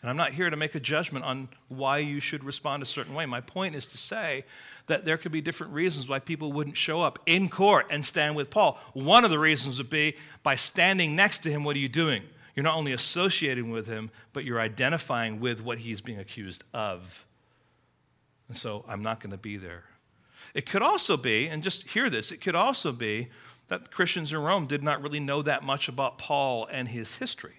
[0.01, 3.15] And I'm not here to make a judgment on why you should respond a certain
[3.15, 3.25] way.
[3.25, 4.45] My point is to say
[4.87, 8.35] that there could be different reasons why people wouldn't show up in court and stand
[8.35, 8.81] with Paul.
[8.95, 12.25] One of the reasons would be by standing next to him, what are you doing?
[12.57, 17.25] You're not only associating with him, but you're identifying with what he's being accused of.
[18.49, 19.85] And so I'm not going to be there.
[20.53, 23.29] It could also be, and just hear this, it could also be
[23.73, 27.55] that Christians in Rome did not really know that much about Paul and his history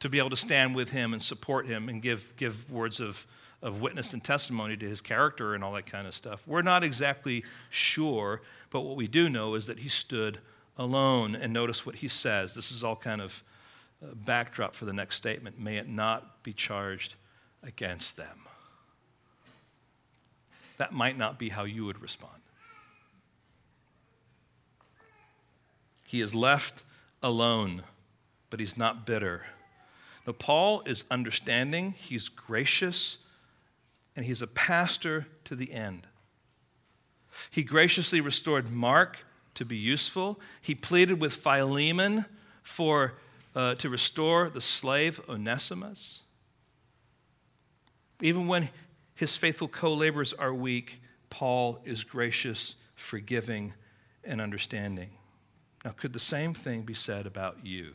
[0.00, 3.26] to be able to stand with him and support him and give, give words of,
[3.62, 6.42] of witness and testimony to his character and all that kind of stuff.
[6.46, 10.38] We're not exactly sure, but what we do know is that he stood
[10.76, 11.36] alone.
[11.36, 12.54] And notice what he says.
[12.54, 13.44] This is all kind of
[14.02, 15.60] uh, backdrop for the next statement.
[15.60, 17.14] May it not be charged
[17.62, 18.40] against them
[20.80, 22.39] that might not be how you would respond.
[26.10, 26.82] He is left
[27.22, 27.84] alone,
[28.50, 29.42] but he's not bitter.
[30.26, 33.18] Now, Paul is understanding, he's gracious,
[34.16, 36.08] and he's a pastor to the end.
[37.52, 39.18] He graciously restored Mark
[39.54, 40.40] to be useful.
[40.60, 42.24] He pleaded with Philemon
[42.64, 43.14] for,
[43.54, 46.22] uh, to restore the slave Onesimus.
[48.20, 48.70] Even when
[49.14, 53.74] his faithful co laborers are weak, Paul is gracious, forgiving,
[54.24, 55.10] and understanding.
[55.84, 57.94] Now, could the same thing be said about you?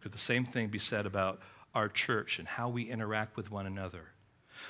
[0.00, 1.40] Could the same thing be said about
[1.74, 4.10] our church and how we interact with one another?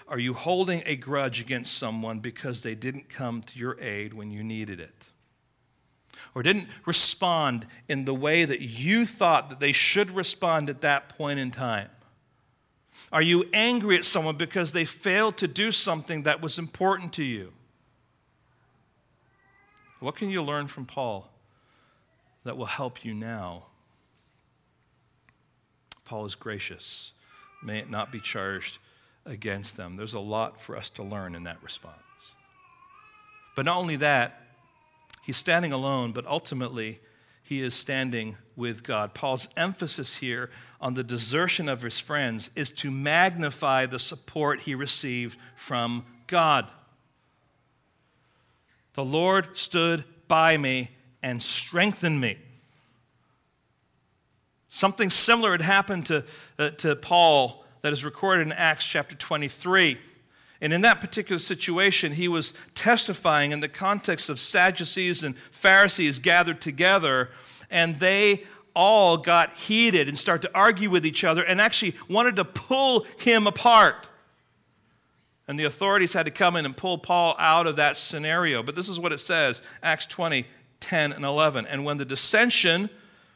[0.08, 4.30] Are you holding a grudge against someone because they didn't come to your aid when
[4.30, 5.06] you needed it?
[6.34, 11.08] Or didn't respond in the way that you thought that they should respond at that
[11.08, 11.88] point in time?
[13.12, 17.24] Are you angry at someone because they failed to do something that was important to
[17.24, 17.52] you?
[20.00, 21.30] What can you learn from Paul
[22.46, 23.64] that will help you now?
[26.04, 27.12] Paul is gracious.
[27.62, 28.78] May it not be charged
[29.24, 29.96] against them.
[29.96, 31.96] There's a lot for us to learn in that response.
[33.56, 34.40] But not only that,
[35.22, 37.00] he's standing alone, but ultimately,
[37.42, 39.14] he is standing with God.
[39.14, 44.74] Paul's emphasis here on the desertion of his friends is to magnify the support he
[44.74, 46.70] received from God.
[48.94, 50.90] The Lord stood by me
[51.22, 52.38] and strengthen me.
[54.68, 56.24] Something similar had happened to,
[56.58, 59.98] uh, to Paul that is recorded in Acts chapter 23.
[60.60, 66.18] And in that particular situation, he was testifying in the context of Sadducees and Pharisees
[66.18, 67.30] gathered together,
[67.70, 72.36] and they all got heated and started to argue with each other and actually wanted
[72.36, 74.06] to pull him apart.
[75.48, 78.62] And the authorities had to come in and pull Paul out of that scenario.
[78.62, 80.46] But this is what it says Acts 20,
[80.80, 81.66] 10, and 11.
[81.66, 82.90] And when the dissension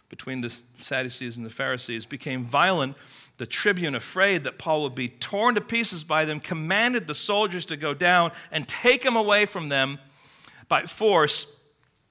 [0.09, 2.97] between the Sadducees and the Pharisees became violent,
[3.39, 7.65] the tribune, afraid that Paul would be torn to pieces by them, commanded the soldiers
[7.67, 9.99] to go down and take him away from them
[10.69, 11.47] by force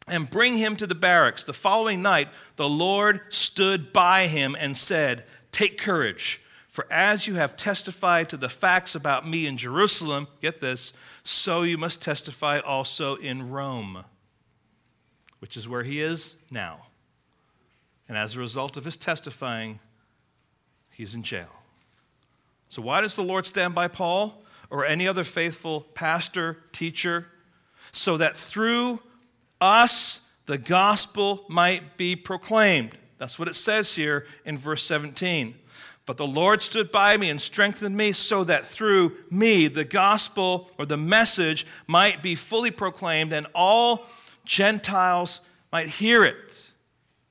[0.08, 1.44] and bring him to the barracks.
[1.44, 7.36] The following night, the Lord stood by him and said, Take courage, for as you
[7.36, 12.60] have testified to the facts about me in Jerusalem, get this, so you must testify
[12.60, 14.04] also in Rome,
[15.39, 16.88] which is where he is now.
[18.08, 19.80] And as a result of his testifying,
[20.91, 21.49] he's in jail.
[22.67, 27.28] So, why does the Lord stand by Paul or any other faithful pastor, teacher?
[27.91, 28.99] So that through
[29.60, 32.97] us the gospel might be proclaimed.
[33.17, 35.56] That's what it says here in verse 17.
[36.06, 40.71] But the Lord stood by me and strengthened me so that through me the gospel
[40.80, 44.08] or the message might be fully proclaimed and all
[44.50, 46.72] Gentiles might hear it.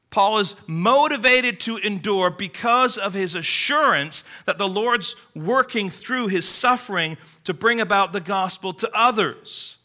[0.09, 6.48] Paul is motivated to endure because of his assurance that the Lord's working through his
[6.48, 9.78] suffering to bring about the gospel to others.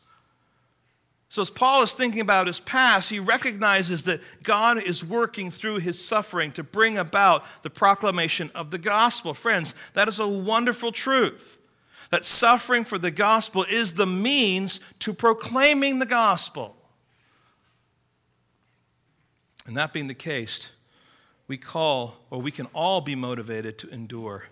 [1.30, 5.80] So, as Paul is thinking about his past, he recognizes that God is working through
[5.80, 9.34] his suffering to bring about the proclamation of the gospel.
[9.34, 11.58] Friends, that is a wonderful truth.
[12.12, 16.78] That suffering for the gospel is the means to proclaiming the gospel.
[19.66, 20.72] And that being the case,
[21.48, 24.48] we call, or we can all be motivated to endure,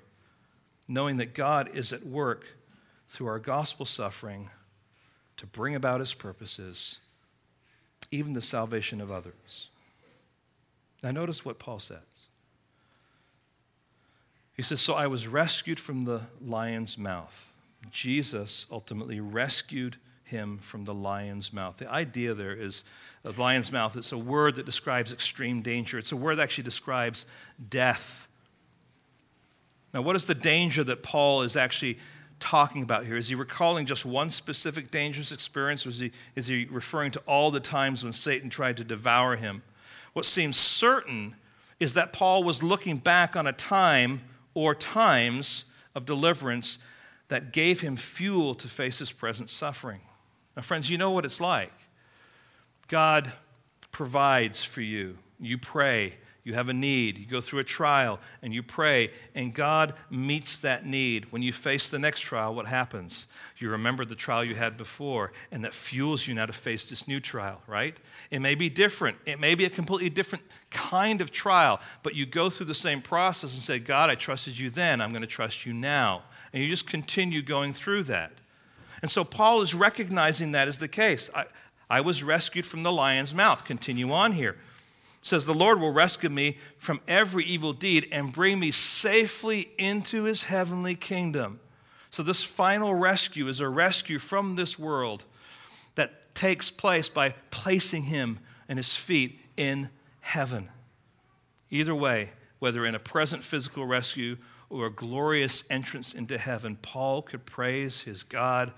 [0.88, 2.46] knowing that God is at work
[3.10, 4.50] through our gospel suffering
[5.38, 7.00] to bring about his purposes,
[8.12, 9.70] even the salvation of others.
[11.04, 12.28] Now, notice what Paul says.
[14.54, 17.52] He says, So I was rescued from the lion's mouth.
[17.92, 19.98] Jesus ultimately rescued
[20.32, 21.78] him from the lion's mouth.
[21.78, 22.84] The idea there is
[23.22, 23.96] the lion's mouth.
[23.96, 27.26] It's a word that describes extreme danger, it's a word that actually describes
[27.70, 28.28] death.
[29.94, 32.00] Now, what is the danger that Paul is actually
[32.40, 33.18] talking about here?
[33.18, 37.20] Is he recalling just one specific dangerous experience, or is he, is he referring to
[37.28, 39.64] all the times when Satan tried to devour him?
[40.14, 41.36] What seems certain
[41.80, 44.22] is that Paul was looking back on a time
[44.54, 46.80] or times of deliverance
[47.28, 50.02] that gave him fuel to face his present suffering.
[50.56, 51.74] Now, friends, you know what it's like.
[52.88, 53.32] God
[53.92, 55.18] provides for you.
[55.40, 59.54] You pray, you have a need, you go through a trial, and you pray, and
[59.54, 61.32] God meets that need.
[61.32, 63.28] When you face the next trial, what happens?
[63.60, 67.08] You remember the trial you had before, and that fuels you now to face this
[67.08, 67.96] new trial, right?
[68.32, 72.26] It may be different, it may be a completely different kind of trial, but you
[72.26, 75.28] go through the same process and say, God, I trusted you then, I'm going to
[75.28, 76.24] trust you now.
[76.54, 78.32] And you just continue going through that.
[79.02, 81.30] And so Paul is recognizing that as the case.
[81.36, 81.46] I,
[81.90, 83.66] I was rescued from the lion's mouth.
[83.66, 84.52] Continue on here.
[84.52, 84.58] It
[85.26, 90.24] says, The Lord will rescue me from every evil deed and bring me safely into
[90.24, 91.60] his heavenly kingdom.
[92.10, 95.24] So, this final rescue is a rescue from this world
[95.96, 99.90] that takes place by placing him and his feet in
[100.22, 100.70] heaven.
[101.70, 104.38] Either way, whether in a present physical rescue
[104.70, 108.72] or a glorious entrance into heaven, Paul could praise his God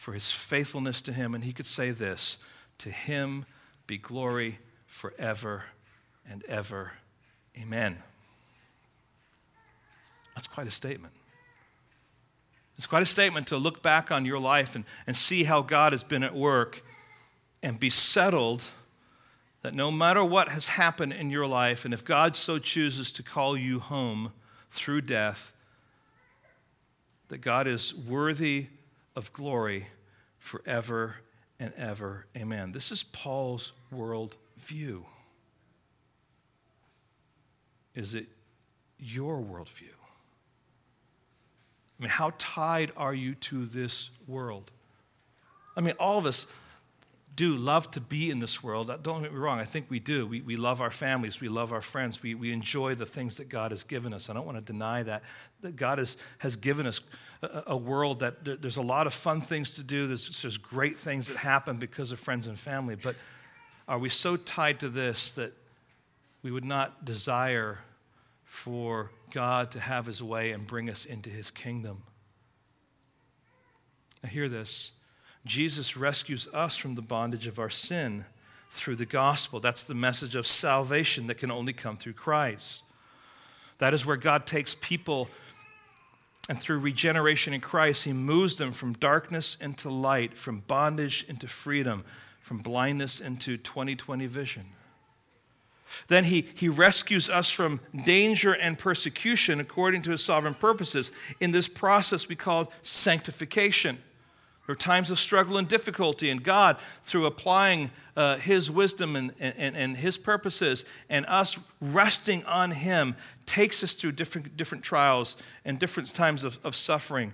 [0.00, 2.38] for his faithfulness to him, and he could say this
[2.78, 3.44] To him
[3.86, 5.64] be glory forever
[6.26, 6.92] and ever.
[7.54, 7.98] Amen.
[10.34, 11.12] That's quite a statement.
[12.78, 15.92] It's quite a statement to look back on your life and, and see how God
[15.92, 16.82] has been at work
[17.62, 18.70] and be settled
[19.60, 23.22] that no matter what has happened in your life, and if God so chooses to
[23.22, 24.32] call you home
[24.70, 25.52] through death,
[27.28, 28.68] that God is worthy
[29.16, 29.88] of glory
[30.38, 31.16] forever
[31.58, 32.26] and ever.
[32.36, 32.72] Amen.
[32.72, 35.06] This is Paul's world view.
[37.94, 38.26] Is it
[38.98, 39.94] your worldview?
[41.98, 44.70] I mean, how tied are you to this world?
[45.76, 46.46] I mean, all of us
[47.40, 48.90] do love to be in this world.
[48.90, 50.26] Uh, don't get me wrong, I think we do.
[50.26, 53.48] We, we love our families, we love our friends, we, we enjoy the things that
[53.48, 54.28] God has given us.
[54.28, 55.22] I don't want to deny that.
[55.62, 57.00] That God has, has given us
[57.40, 60.58] a, a world that there, there's a lot of fun things to do, there's, there's
[60.58, 62.94] great things that happen because of friends and family.
[62.94, 63.16] But
[63.88, 65.54] are we so tied to this that
[66.42, 67.78] we would not desire
[68.44, 72.02] for God to have his way and bring us into his kingdom.
[74.22, 74.92] Now, hear this
[75.44, 78.26] Jesus rescues us from the bondage of our sin
[78.70, 79.60] through the gospel.
[79.60, 82.82] That's the message of salvation that can only come through Christ.
[83.78, 85.28] That is where God takes people
[86.48, 91.46] and through regeneration in Christ, He moves them from darkness into light, from bondage into
[91.46, 92.04] freedom,
[92.40, 94.64] from blindness into 2020 vision.
[96.08, 101.12] Then he, he rescues us from danger and persecution according to his sovereign purposes.
[101.40, 103.98] In this process, we call sanctification.
[104.70, 109.76] Are times of struggle and difficulty, and God, through applying uh, his wisdom and, and,
[109.76, 113.16] and his purposes, and us resting on him,
[113.46, 117.32] takes us through different, different trials and different times of, of suffering.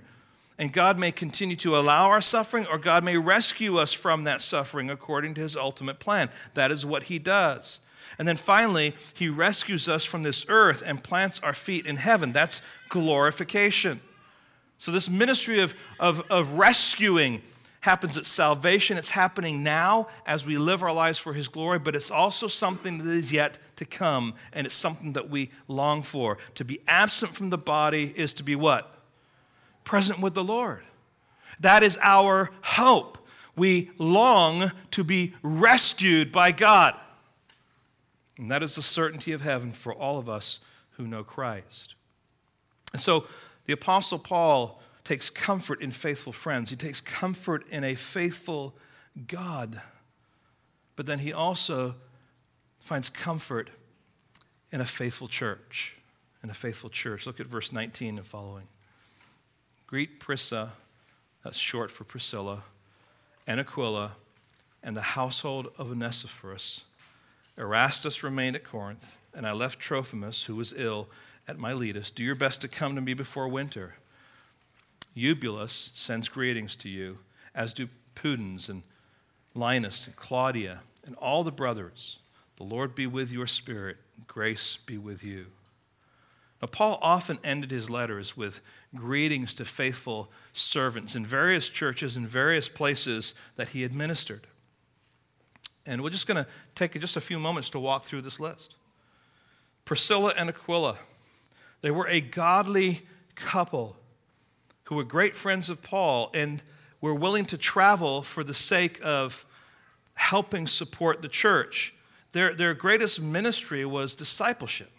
[0.58, 4.40] And God may continue to allow our suffering, or God may rescue us from that
[4.40, 6.30] suffering according to his ultimate plan.
[6.54, 7.80] That is what he does.
[8.18, 12.32] And then finally, he rescues us from this earth and plants our feet in heaven.
[12.32, 14.00] That's glorification.
[14.78, 17.42] So, this ministry of, of, of rescuing
[17.80, 18.98] happens at salvation.
[18.98, 22.98] It's happening now as we live our lives for his glory, but it's also something
[22.98, 26.38] that is yet to come, and it's something that we long for.
[26.56, 28.92] To be absent from the body is to be what?
[29.84, 30.82] Present with the Lord.
[31.60, 33.18] That is our hope.
[33.54, 36.94] We long to be rescued by God.
[38.36, 40.60] And that is the certainty of heaven for all of us
[40.92, 41.94] who know Christ.
[42.92, 43.26] And so
[43.66, 48.74] the Apostle Paul takes comfort in faithful friends, he takes comfort in a faithful
[49.26, 49.80] God.
[50.96, 51.94] But then he also
[52.80, 53.70] finds comfort
[54.72, 55.94] in a faithful church.
[56.42, 57.26] In a faithful church.
[57.26, 58.68] Look at verse 19 and following.
[59.86, 60.72] Greet Prisca,
[61.44, 62.64] that's short for Priscilla,
[63.46, 64.12] and Aquila,
[64.82, 66.82] and the household of Onesiphorus
[67.58, 71.08] Erastus remained at Corinth, and I left Trophimus, who was ill,
[71.48, 72.10] at Miletus.
[72.10, 73.94] Do your best to come to me before winter.
[75.14, 77.18] Eubulus sends greetings to you,
[77.54, 78.82] as do Pudens and
[79.54, 82.18] Linus and Claudia and all the brothers.
[82.56, 85.46] The Lord be with your spirit, grace be with you.
[86.60, 88.60] Now, Paul often ended his letters with
[88.94, 94.46] greetings to faithful servants in various churches in various places that he administered.
[95.84, 98.74] And we're just going to take just a few moments to walk through this list.
[99.84, 100.96] Priscilla and Aquila,
[101.86, 103.02] they were a godly
[103.36, 103.94] couple
[104.86, 106.60] who were great friends of Paul and
[107.00, 109.46] were willing to travel for the sake of
[110.14, 111.94] helping support the church.
[112.32, 114.90] Their, their greatest ministry was discipleship.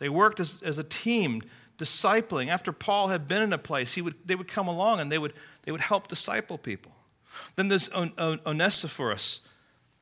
[0.00, 1.40] They worked as, as a team,
[1.78, 2.48] discipling.
[2.48, 5.18] After Paul had been in a place, he would, they would come along and they
[5.18, 6.90] would, they would help disciple people.
[7.54, 9.46] Then there's Onesiphorus,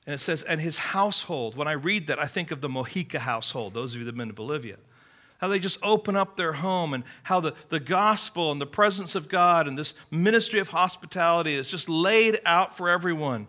[0.06, 1.56] and it says, and his household.
[1.56, 4.16] When I read that, I think of the Mojica household, those of you that have
[4.16, 4.78] been to Bolivia.
[5.43, 9.16] How they just open up their home and how the, the gospel and the presence
[9.16, 13.49] of God and this ministry of hospitality is just laid out for everyone.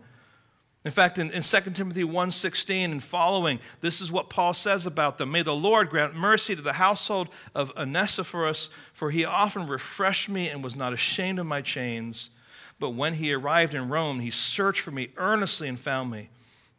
[0.83, 5.19] In fact, in, in 2 Timothy 1.16 and following, this is what Paul says about
[5.19, 5.31] them.
[5.31, 10.49] May the Lord grant mercy to the household of Onesiphorus, for he often refreshed me
[10.49, 12.31] and was not ashamed of my chains.
[12.79, 16.29] But when he arrived in Rome, he searched for me earnestly and found me.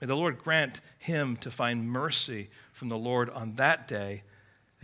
[0.01, 4.25] May the Lord grant him to find mercy from the Lord on that day.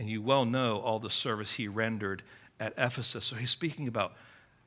[0.01, 2.23] And you well know all the service he rendered
[2.59, 3.23] at Ephesus.
[3.23, 4.13] So he's speaking about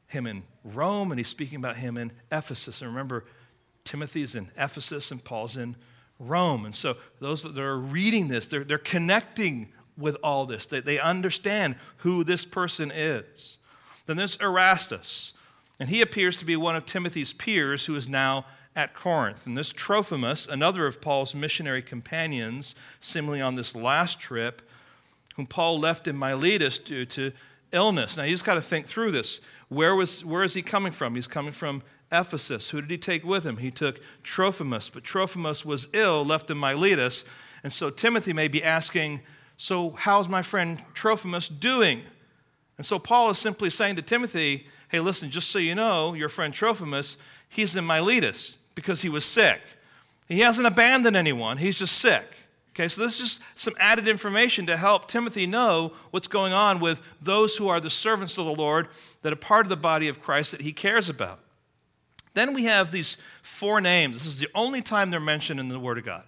[0.07, 2.81] him in Rome and he's speaking about him in Ephesus.
[2.81, 3.25] And remember,
[3.83, 5.75] Timothy's in Ephesus and Paul's in
[6.21, 6.65] Rome.
[6.65, 10.67] And so those that are reading this, they're, they're connecting with all this.
[10.67, 13.59] They, they understand who this person is.
[14.07, 15.33] Then there's Erastus,
[15.81, 19.49] and he appears to be one of Timothy's peers who is now at Corinth.
[19.49, 24.63] And this Trophimus, another of Paul's missionary companions, similarly on this last trip,
[25.35, 27.33] whom Paul left in Miletus due to
[27.73, 28.17] illness.
[28.17, 29.41] Now you just got to think through this.
[29.69, 31.15] Where, was, where is he coming from?
[31.15, 31.83] He's coming from
[32.13, 32.71] Ephesus.
[32.71, 33.57] Who did he take with him?
[33.57, 37.25] He took Trophimus, but Trophimus was ill, left in Miletus.
[37.63, 39.21] And so Timothy may be asking,
[39.57, 42.03] So, how's my friend Trophimus doing?
[42.77, 46.29] And so Paul is simply saying to Timothy, Hey, listen, just so you know, your
[46.29, 47.17] friend Trophimus,
[47.49, 49.61] he's in Miletus because he was sick.
[50.29, 52.25] He hasn't abandoned anyone, he's just sick.
[52.75, 56.81] Okay, so this is just some added information to help Timothy know what's going on
[56.81, 58.89] with those who are the servants of the Lord
[59.23, 61.39] that are part of the body of Christ that he cares about.
[62.35, 64.25] Then we have these four names.
[64.25, 66.25] This is the only time they're mentioned in the Word of God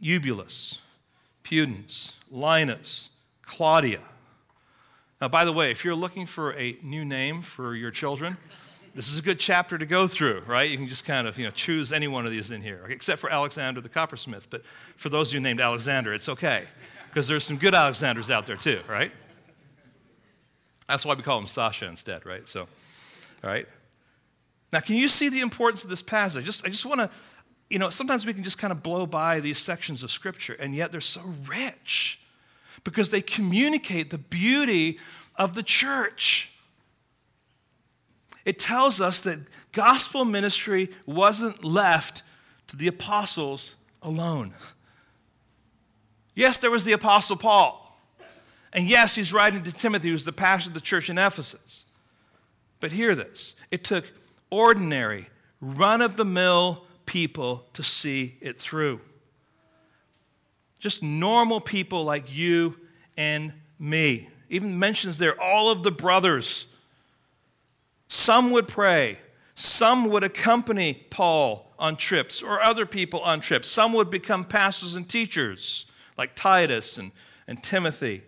[0.00, 0.80] Eubulus,
[1.44, 3.10] Pudens, Linus,
[3.42, 4.00] Claudia.
[5.20, 8.38] Now, by the way, if you're looking for a new name for your children,
[8.96, 10.70] this is a good chapter to go through, right?
[10.70, 13.20] You can just kind of you know, choose any one of these in here, except
[13.20, 14.46] for Alexander the coppersmith.
[14.48, 14.64] But
[14.96, 16.64] for those of you named Alexander, it's okay,
[17.10, 19.12] because there's some good Alexanders out there too, right?
[20.88, 22.48] That's why we call him Sasha instead, right?
[22.48, 23.68] So, all right.
[24.72, 26.46] Now, can you see the importance of this passage?
[26.46, 27.10] Just, I just want to,
[27.68, 30.74] you know, sometimes we can just kind of blow by these sections of Scripture, and
[30.74, 32.18] yet they're so rich
[32.82, 34.98] because they communicate the beauty
[35.36, 36.55] of the church.
[38.46, 39.40] It tells us that
[39.72, 42.22] gospel ministry wasn't left
[42.68, 44.54] to the apostles alone.
[46.34, 47.82] Yes, there was the apostle Paul.
[48.72, 51.84] And yes, he's writing to Timothy, who's the pastor of the church in Ephesus.
[52.78, 54.04] But hear this it took
[54.48, 55.28] ordinary,
[55.60, 59.00] run of the mill people to see it through.
[60.78, 62.76] Just normal people like you
[63.16, 64.28] and me.
[64.48, 66.66] Even mentions there all of the brothers.
[68.08, 69.18] Some would pray,
[69.54, 73.68] some would accompany Paul on trips or other people on trips.
[73.68, 75.86] Some would become pastors and teachers
[76.16, 77.12] like Titus and,
[77.46, 78.22] and Timothy.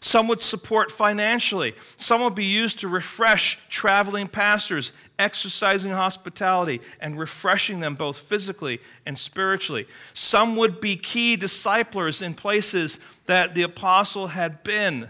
[0.00, 1.74] Some would support financially.
[1.96, 8.80] Some would be used to refresh traveling pastors, exercising hospitality and refreshing them both physically
[9.04, 9.86] and spiritually.
[10.14, 15.08] Some would be key disciplers in places that the apostle had been.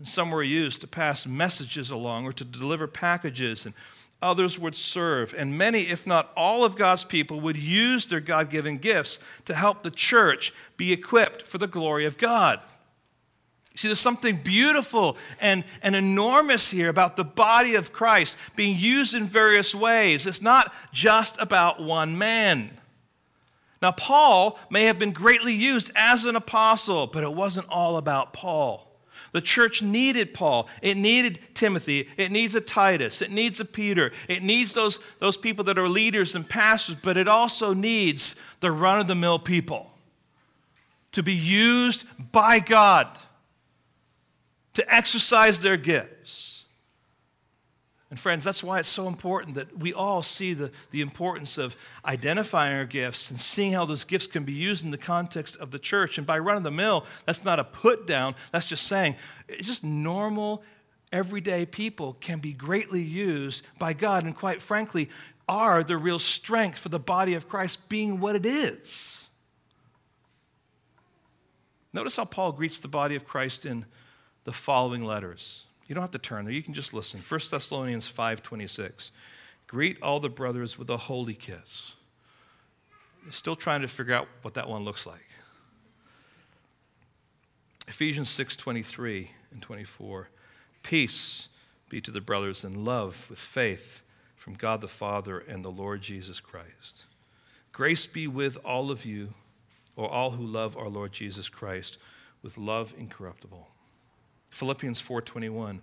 [0.00, 3.74] And some were used to pass messages along or to deliver packages, and
[4.22, 5.34] others would serve.
[5.36, 9.54] And many, if not all, of God's people would use their God given gifts to
[9.54, 12.60] help the church be equipped for the glory of God.
[13.74, 19.14] See, there's something beautiful and, and enormous here about the body of Christ being used
[19.14, 20.26] in various ways.
[20.26, 22.70] It's not just about one man.
[23.82, 28.32] Now, Paul may have been greatly used as an apostle, but it wasn't all about
[28.32, 28.89] Paul.
[29.32, 30.68] The church needed Paul.
[30.82, 32.08] It needed Timothy.
[32.16, 33.22] It needs a Titus.
[33.22, 34.12] It needs a Peter.
[34.28, 38.72] It needs those, those people that are leaders and pastors, but it also needs the
[38.72, 39.92] run of the mill people
[41.12, 43.08] to be used by God
[44.74, 46.59] to exercise their gifts.
[48.10, 51.76] And, friends, that's why it's so important that we all see the, the importance of
[52.04, 55.70] identifying our gifts and seeing how those gifts can be used in the context of
[55.70, 56.18] the church.
[56.18, 59.14] And by run of the mill, that's not a put down, that's just saying
[59.48, 60.64] it's just normal,
[61.12, 65.08] everyday people can be greatly used by God, and quite frankly,
[65.48, 69.28] are the real strength for the body of Christ being what it is.
[71.92, 73.84] Notice how Paul greets the body of Christ in
[74.44, 75.64] the following letters.
[75.90, 77.20] You don't have to turn there, you can just listen.
[77.20, 79.10] 1 Thessalonians 5:26.
[79.66, 81.94] Greet all the brothers with a holy kiss.
[83.30, 85.26] Still trying to figure out what that one looks like.
[87.88, 90.28] Ephesians 6:23 and 24.
[90.84, 91.48] Peace
[91.88, 94.02] be to the brothers and love with faith
[94.36, 97.06] from God the Father and the Lord Jesus Christ.
[97.72, 99.34] Grace be with all of you,
[99.96, 101.98] or all who love our Lord Jesus Christ,
[102.42, 103.69] with love incorruptible.
[104.50, 105.80] Philippians 4:21.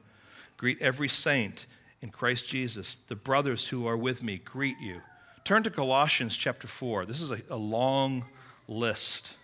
[0.58, 1.66] Greet every saint
[2.02, 2.96] in Christ Jesus.
[2.96, 5.02] The brothers who are with me greet you.
[5.44, 7.06] Turn to Colossians chapter 4.
[7.06, 8.26] This is a, a long
[8.68, 9.36] list,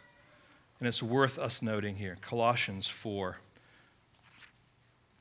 [0.80, 2.17] and it's worth us noting here.
[2.21, 3.38] Colossians 4.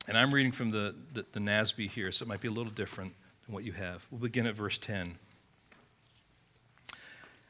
[0.07, 2.73] And I'm reading from the, the, the NASB here, so it might be a little
[2.73, 3.13] different
[3.45, 4.05] than what you have.
[4.11, 5.15] We'll begin at verse 10.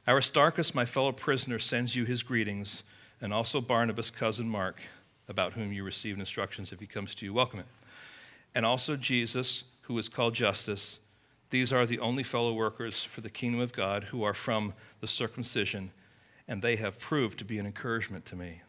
[0.07, 2.83] Aristarchus, my fellow prisoner, sends you his greetings,
[3.19, 4.81] and also Barnabas, cousin Mark
[5.27, 7.67] about whom you receive instructions if he comes to you, welcome him.
[8.55, 10.99] And also Jesus, who is called Justus,
[11.49, 15.07] These are the only fellow workers for the kingdom of God who are from the
[15.07, 15.91] circumcision,
[16.47, 18.61] and they have proved to be an encouragement to me.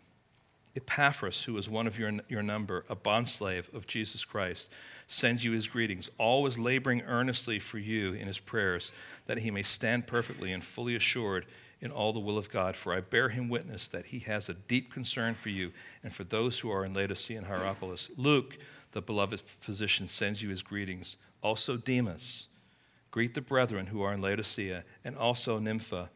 [0.76, 4.68] Epaphras, who is one of your, your number, a bondslave of Jesus Christ,
[5.06, 8.90] sends you his greetings, always laboring earnestly for you in his prayers,
[9.26, 11.46] that he may stand perfectly and fully assured
[11.84, 12.74] in all the will of God.
[12.74, 15.70] For I bear him witness that he has a deep concern for you
[16.02, 18.10] and for those who are in Laodicea and Hierapolis.
[18.16, 18.56] Luke,
[18.92, 21.18] the beloved physician, sends you his greetings.
[21.42, 22.46] Also, Demas.
[23.10, 26.10] Greet the brethren who are in Laodicea, and also Nympha,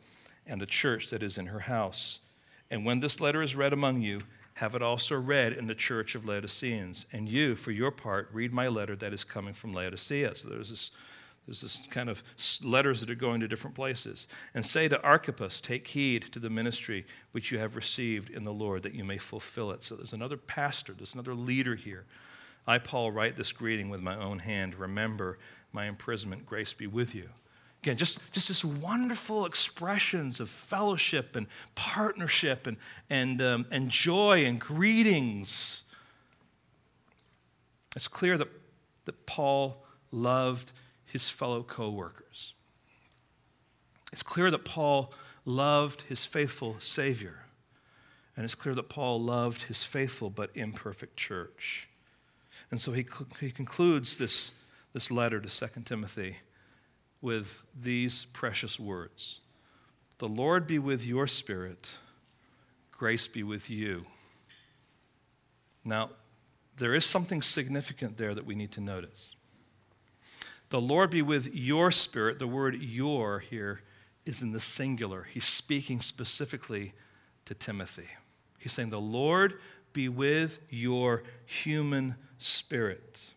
[0.46, 2.20] and the church that is in her house.
[2.70, 4.22] And when this letter is read among you,
[4.54, 7.06] have it also read in the church of Laodiceans.
[7.12, 10.34] And you, for your part, read my letter that is coming from Laodicea.
[10.34, 10.90] So there's this,
[11.48, 12.22] there's this kind of
[12.62, 14.28] letters that are going to different places.
[14.52, 18.52] And say to Archippus, take heed to the ministry which you have received in the
[18.52, 19.82] Lord, that you may fulfill it.
[19.82, 22.04] So there's another pastor, there's another leader here.
[22.66, 24.74] I, Paul, write this greeting with my own hand.
[24.74, 25.38] Remember
[25.72, 26.44] my imprisonment.
[26.44, 27.30] Grace be with you.
[27.82, 32.76] Again, just, just this wonderful expressions of fellowship and partnership and,
[33.08, 35.84] and, um, and joy and greetings.
[37.96, 38.48] It's clear that,
[39.06, 39.82] that Paul
[40.12, 40.72] loved
[41.10, 42.54] his fellow co workers.
[44.12, 45.12] It's clear that Paul
[45.44, 47.44] loved his faithful Savior.
[48.36, 51.88] And it's clear that Paul loved his faithful but imperfect church.
[52.70, 53.06] And so he,
[53.40, 54.52] he concludes this,
[54.92, 56.36] this letter to 2 Timothy
[57.20, 59.40] with these precious words
[60.18, 61.96] The Lord be with your spirit,
[62.92, 64.04] grace be with you.
[65.84, 66.10] Now,
[66.76, 69.34] there is something significant there that we need to notice.
[70.70, 72.38] The Lord be with your spirit.
[72.38, 73.82] The word your here
[74.26, 75.26] is in the singular.
[75.32, 76.92] He's speaking specifically
[77.46, 78.08] to Timothy.
[78.58, 79.58] He's saying, The Lord
[79.92, 83.30] be with your human spirit.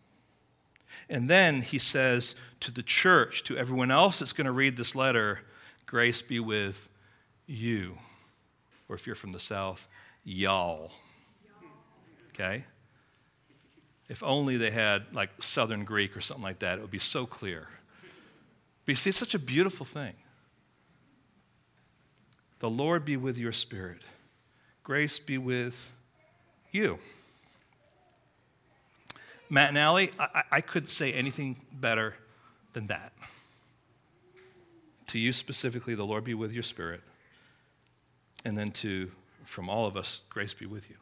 [1.08, 4.94] And then he says to the church, to everyone else that's going to read this
[4.94, 5.40] letter,
[5.86, 6.88] grace be with
[7.46, 7.98] you.
[8.88, 9.88] Or if you're from the South,
[10.24, 10.92] y'all.
[12.30, 12.64] Okay?
[14.12, 17.24] If only they had like Southern Greek or something like that, it would be so
[17.24, 17.66] clear.
[18.84, 20.12] But you see, it's such a beautiful thing.
[22.58, 24.02] The Lord be with your spirit.
[24.84, 25.90] Grace be with
[26.72, 26.98] you.
[29.48, 32.14] Matt and Allie, I, I couldn't say anything better
[32.74, 33.14] than that.
[35.06, 37.00] To you specifically, the Lord be with your spirit.
[38.44, 39.10] And then to,
[39.46, 40.96] from all of us, grace be with you.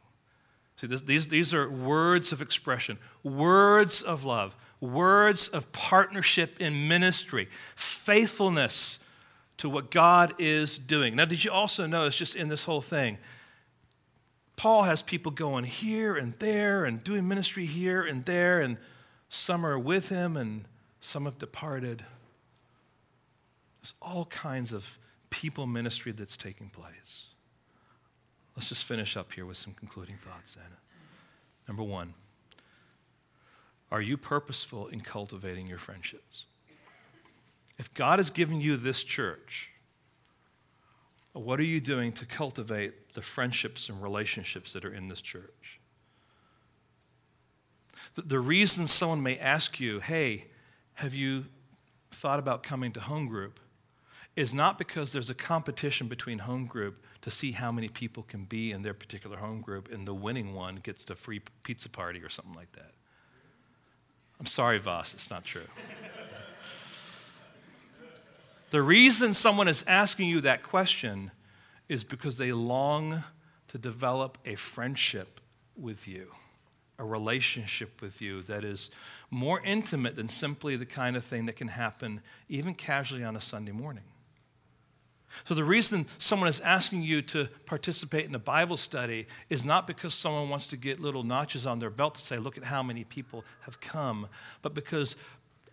[0.80, 6.88] See, this, these, these are words of expression, words of love, words of partnership in
[6.88, 9.04] ministry, faithfulness
[9.58, 11.16] to what God is doing.
[11.16, 13.18] Now, did you also notice just in this whole thing,
[14.56, 18.78] Paul has people going here and there and doing ministry here and there, and
[19.28, 20.64] some are with him and
[21.02, 22.06] some have departed.
[23.82, 24.96] There's all kinds of
[25.28, 27.29] people ministry that's taking place.
[28.61, 30.76] Let's just finish up here with some concluding thoughts, Anna.
[31.66, 32.12] Number one,
[33.90, 36.44] are you purposeful in cultivating your friendships?
[37.78, 39.70] If God has given you this church,
[41.32, 45.80] what are you doing to cultivate the friendships and relationships that are in this church?
[48.16, 50.48] The, the reason someone may ask you, hey,
[50.96, 51.46] have you
[52.11, 53.58] thought about coming to home group?
[54.36, 58.44] is not because there's a competition between home group to see how many people can
[58.44, 62.20] be in their particular home group, and the winning one gets the free pizza party
[62.20, 62.92] or something like that.
[64.38, 65.66] I'm sorry, Voss, it's not true.
[68.70, 71.32] The reason someone is asking you that question
[71.88, 73.24] is because they long
[73.68, 75.40] to develop a friendship
[75.76, 76.28] with you,
[76.98, 78.90] a relationship with you that is
[79.28, 83.40] more intimate than simply the kind of thing that can happen even casually on a
[83.40, 84.04] Sunday morning.
[85.46, 89.86] So, the reason someone is asking you to participate in a Bible study is not
[89.86, 92.82] because someone wants to get little notches on their belt to say, look at how
[92.82, 94.26] many people have come,
[94.62, 95.16] but because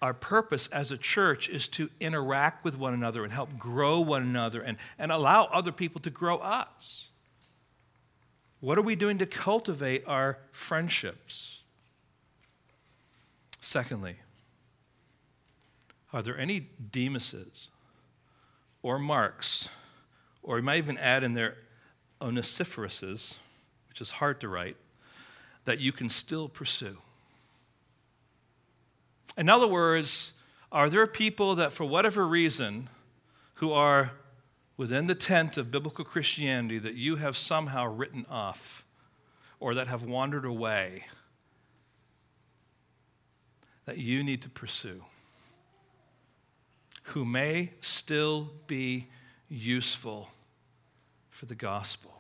[0.02, 4.22] our purpose as a church is to interact with one another and help grow one
[4.22, 7.08] another and, and allow other people to grow us.
[8.60, 11.62] What are we doing to cultivate our friendships?
[13.62, 14.18] Secondly,
[16.14, 17.68] are there any Demases
[18.82, 19.70] or Marks,
[20.44, 21.58] or you might even add in there
[22.22, 23.36] Onesiphorus's,
[23.90, 24.78] which is hard to write,
[25.66, 26.98] that you can still pursue?
[29.38, 30.34] In other words,
[30.72, 32.90] are there people that, for whatever reason,
[33.56, 34.12] who are
[34.78, 38.84] within the tent of biblical Christianity that you have somehow written off
[39.60, 41.06] or that have wandered away
[43.86, 45.04] that you need to pursue?
[47.08, 49.08] Who may still be
[49.48, 50.30] useful
[51.30, 52.14] for the gospel,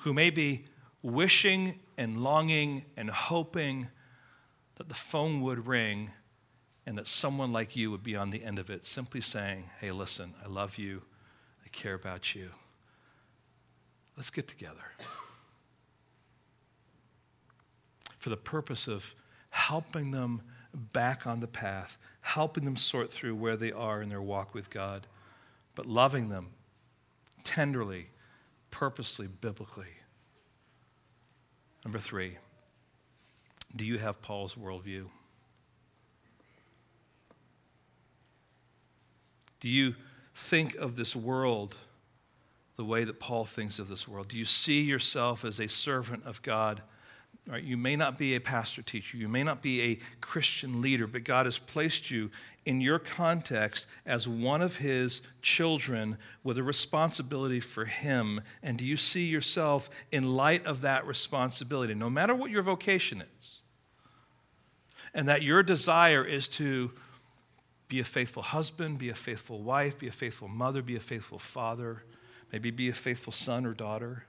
[0.00, 0.64] who may be
[1.02, 3.86] wishing and longing and hoping
[4.76, 6.10] that the phone would ring
[6.84, 9.92] and that someone like you would be on the end of it, simply saying, Hey,
[9.92, 11.02] listen, I love you,
[11.64, 12.50] I care about you.
[14.16, 14.82] Let's get together.
[18.18, 19.14] For the purpose of
[19.50, 20.42] helping them
[20.92, 24.70] back on the path, helping them sort through where they are in their walk with
[24.70, 25.06] God,
[25.74, 26.50] but loving them
[27.44, 28.06] tenderly,
[28.70, 29.98] purposely, biblically.
[31.84, 32.38] Number three,
[33.74, 35.06] do you have Paul's worldview?
[39.60, 39.94] Do you
[40.34, 41.76] think of this world
[42.76, 44.28] the way that Paul thinks of this world?
[44.28, 46.82] Do you see yourself as a servant of God?
[47.48, 47.64] Right?
[47.64, 51.24] You may not be a pastor teacher, you may not be a Christian leader, but
[51.24, 52.30] God has placed you
[52.64, 58.42] in your context as one of His children with a responsibility for Him.
[58.62, 63.22] And do you see yourself in light of that responsibility, no matter what your vocation
[63.40, 63.58] is?
[65.12, 66.92] And that your desire is to
[67.88, 71.40] be a faithful husband, be a faithful wife, be a faithful mother, be a faithful
[71.40, 72.04] father,
[72.52, 74.26] maybe be a faithful son or daughter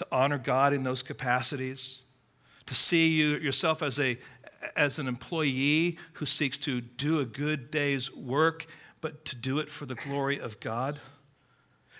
[0.00, 1.98] to honor God in those capacities,
[2.64, 4.18] to see you, yourself as, a,
[4.74, 8.64] as an employee who seeks to do a good day's work,
[9.02, 11.00] but to do it for the glory of God.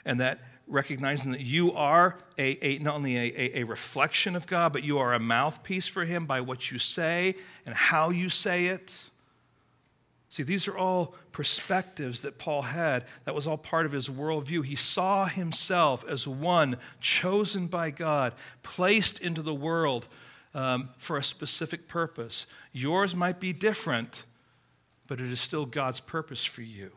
[0.02, 4.72] And that recognizing that you are a, a not only a, a, reflection of God,
[4.72, 7.34] but you are a mouthpiece for Him by what you say
[7.66, 9.09] and how you say it.
[10.30, 13.04] See, these are all perspectives that Paul had.
[13.24, 14.64] That was all part of his worldview.
[14.64, 20.06] He saw himself as one chosen by God, placed into the world
[20.54, 22.46] um, for a specific purpose.
[22.72, 24.22] Yours might be different,
[25.08, 26.92] but it is still God's purpose for you.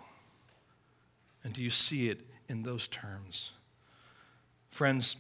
[1.44, 3.52] And do you see it in those terms?
[4.70, 5.16] Friends,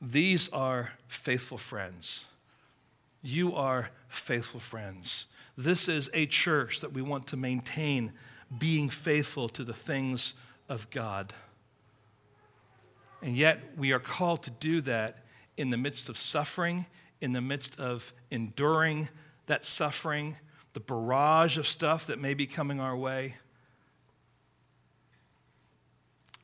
[0.00, 2.26] these are faithful friends.
[3.22, 5.26] You are faithful friends.
[5.56, 8.12] This is a church that we want to maintain
[8.58, 10.34] being faithful to the things
[10.68, 11.32] of God.
[13.22, 15.24] And yet, we are called to do that
[15.56, 16.86] in the midst of suffering,
[17.20, 19.08] in the midst of enduring
[19.46, 20.36] that suffering,
[20.72, 23.36] the barrage of stuff that may be coming our way.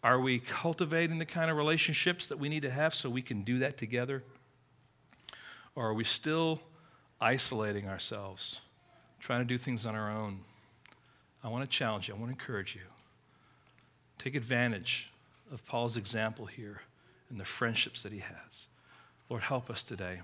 [0.02, 3.42] Are we cultivating the kind of relationships that we need to have so we can
[3.42, 4.22] do that together?
[5.74, 6.60] Or are we still
[7.20, 8.60] isolating ourselves?
[9.20, 10.40] Trying to do things on our own.
[11.44, 12.82] I want to challenge you, I want to encourage you.
[14.18, 15.10] Take advantage
[15.52, 16.82] of Paul's example here
[17.30, 18.66] and the friendships that he has.
[19.28, 20.20] Lord, help us today.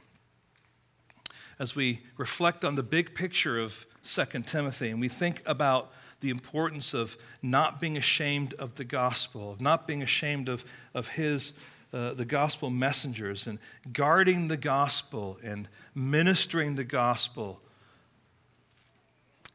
[1.58, 6.30] As we reflect on the big picture of 2 Timothy and we think about the
[6.30, 11.52] importance of not being ashamed of the gospel, of not being ashamed of, of his,
[11.92, 13.58] uh, the gospel messengers, and
[13.92, 17.60] guarding the gospel and ministering the gospel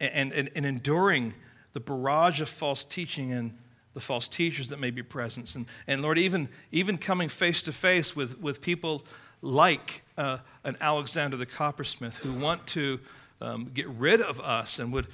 [0.02, 1.34] and, and, and enduring
[1.74, 3.58] the barrage of false teaching and
[3.93, 5.54] the false teachers that may be present.
[5.56, 9.06] And, and Lord, even, even coming face to face with, with people
[9.41, 12.99] like uh, an Alexander the coppersmith who want to
[13.41, 15.08] um, get rid of us and would,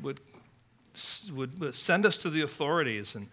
[0.00, 0.20] would,
[1.34, 3.14] would send us to the authorities.
[3.14, 3.28] And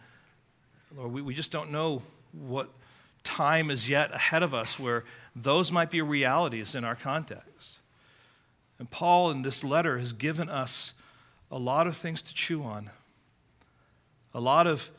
[0.95, 2.01] Lord, we, we just don't know
[2.31, 2.69] what
[3.23, 5.05] time is yet ahead of us where
[5.35, 7.79] those might be realities in our context.
[8.79, 10.93] And Paul in this letter has given us
[11.51, 12.89] a lot of things to chew on,
[14.33, 14.89] a lot of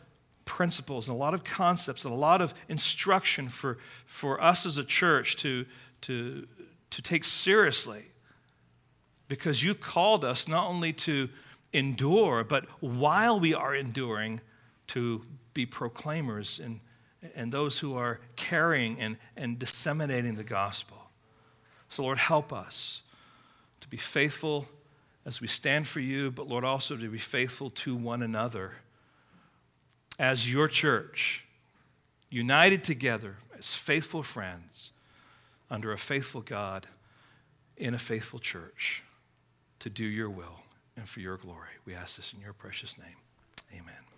[0.44, 4.78] principles, and a lot of concepts, and a lot of instruction for, for us as
[4.78, 5.64] a church to,
[6.01, 6.46] to,
[6.90, 8.07] to take seriously.
[9.28, 11.28] Because you've called us not only to
[11.72, 14.40] endure, but while we are enduring,
[14.88, 15.22] to
[15.55, 16.80] be proclaimers and,
[17.36, 20.96] and those who are carrying and, and disseminating the gospel.
[21.88, 23.03] So, Lord, help us
[23.82, 24.66] to be faithful
[25.25, 28.73] as we stand for you, but Lord, also to be faithful to one another
[30.18, 31.45] as your church,
[32.31, 34.91] united together as faithful friends
[35.71, 36.87] under a faithful God
[37.77, 39.03] in a faithful church
[39.79, 40.61] to do your will
[40.97, 41.68] and for your glory.
[41.85, 43.16] We ask this in your precious name.
[43.73, 44.10] Amen.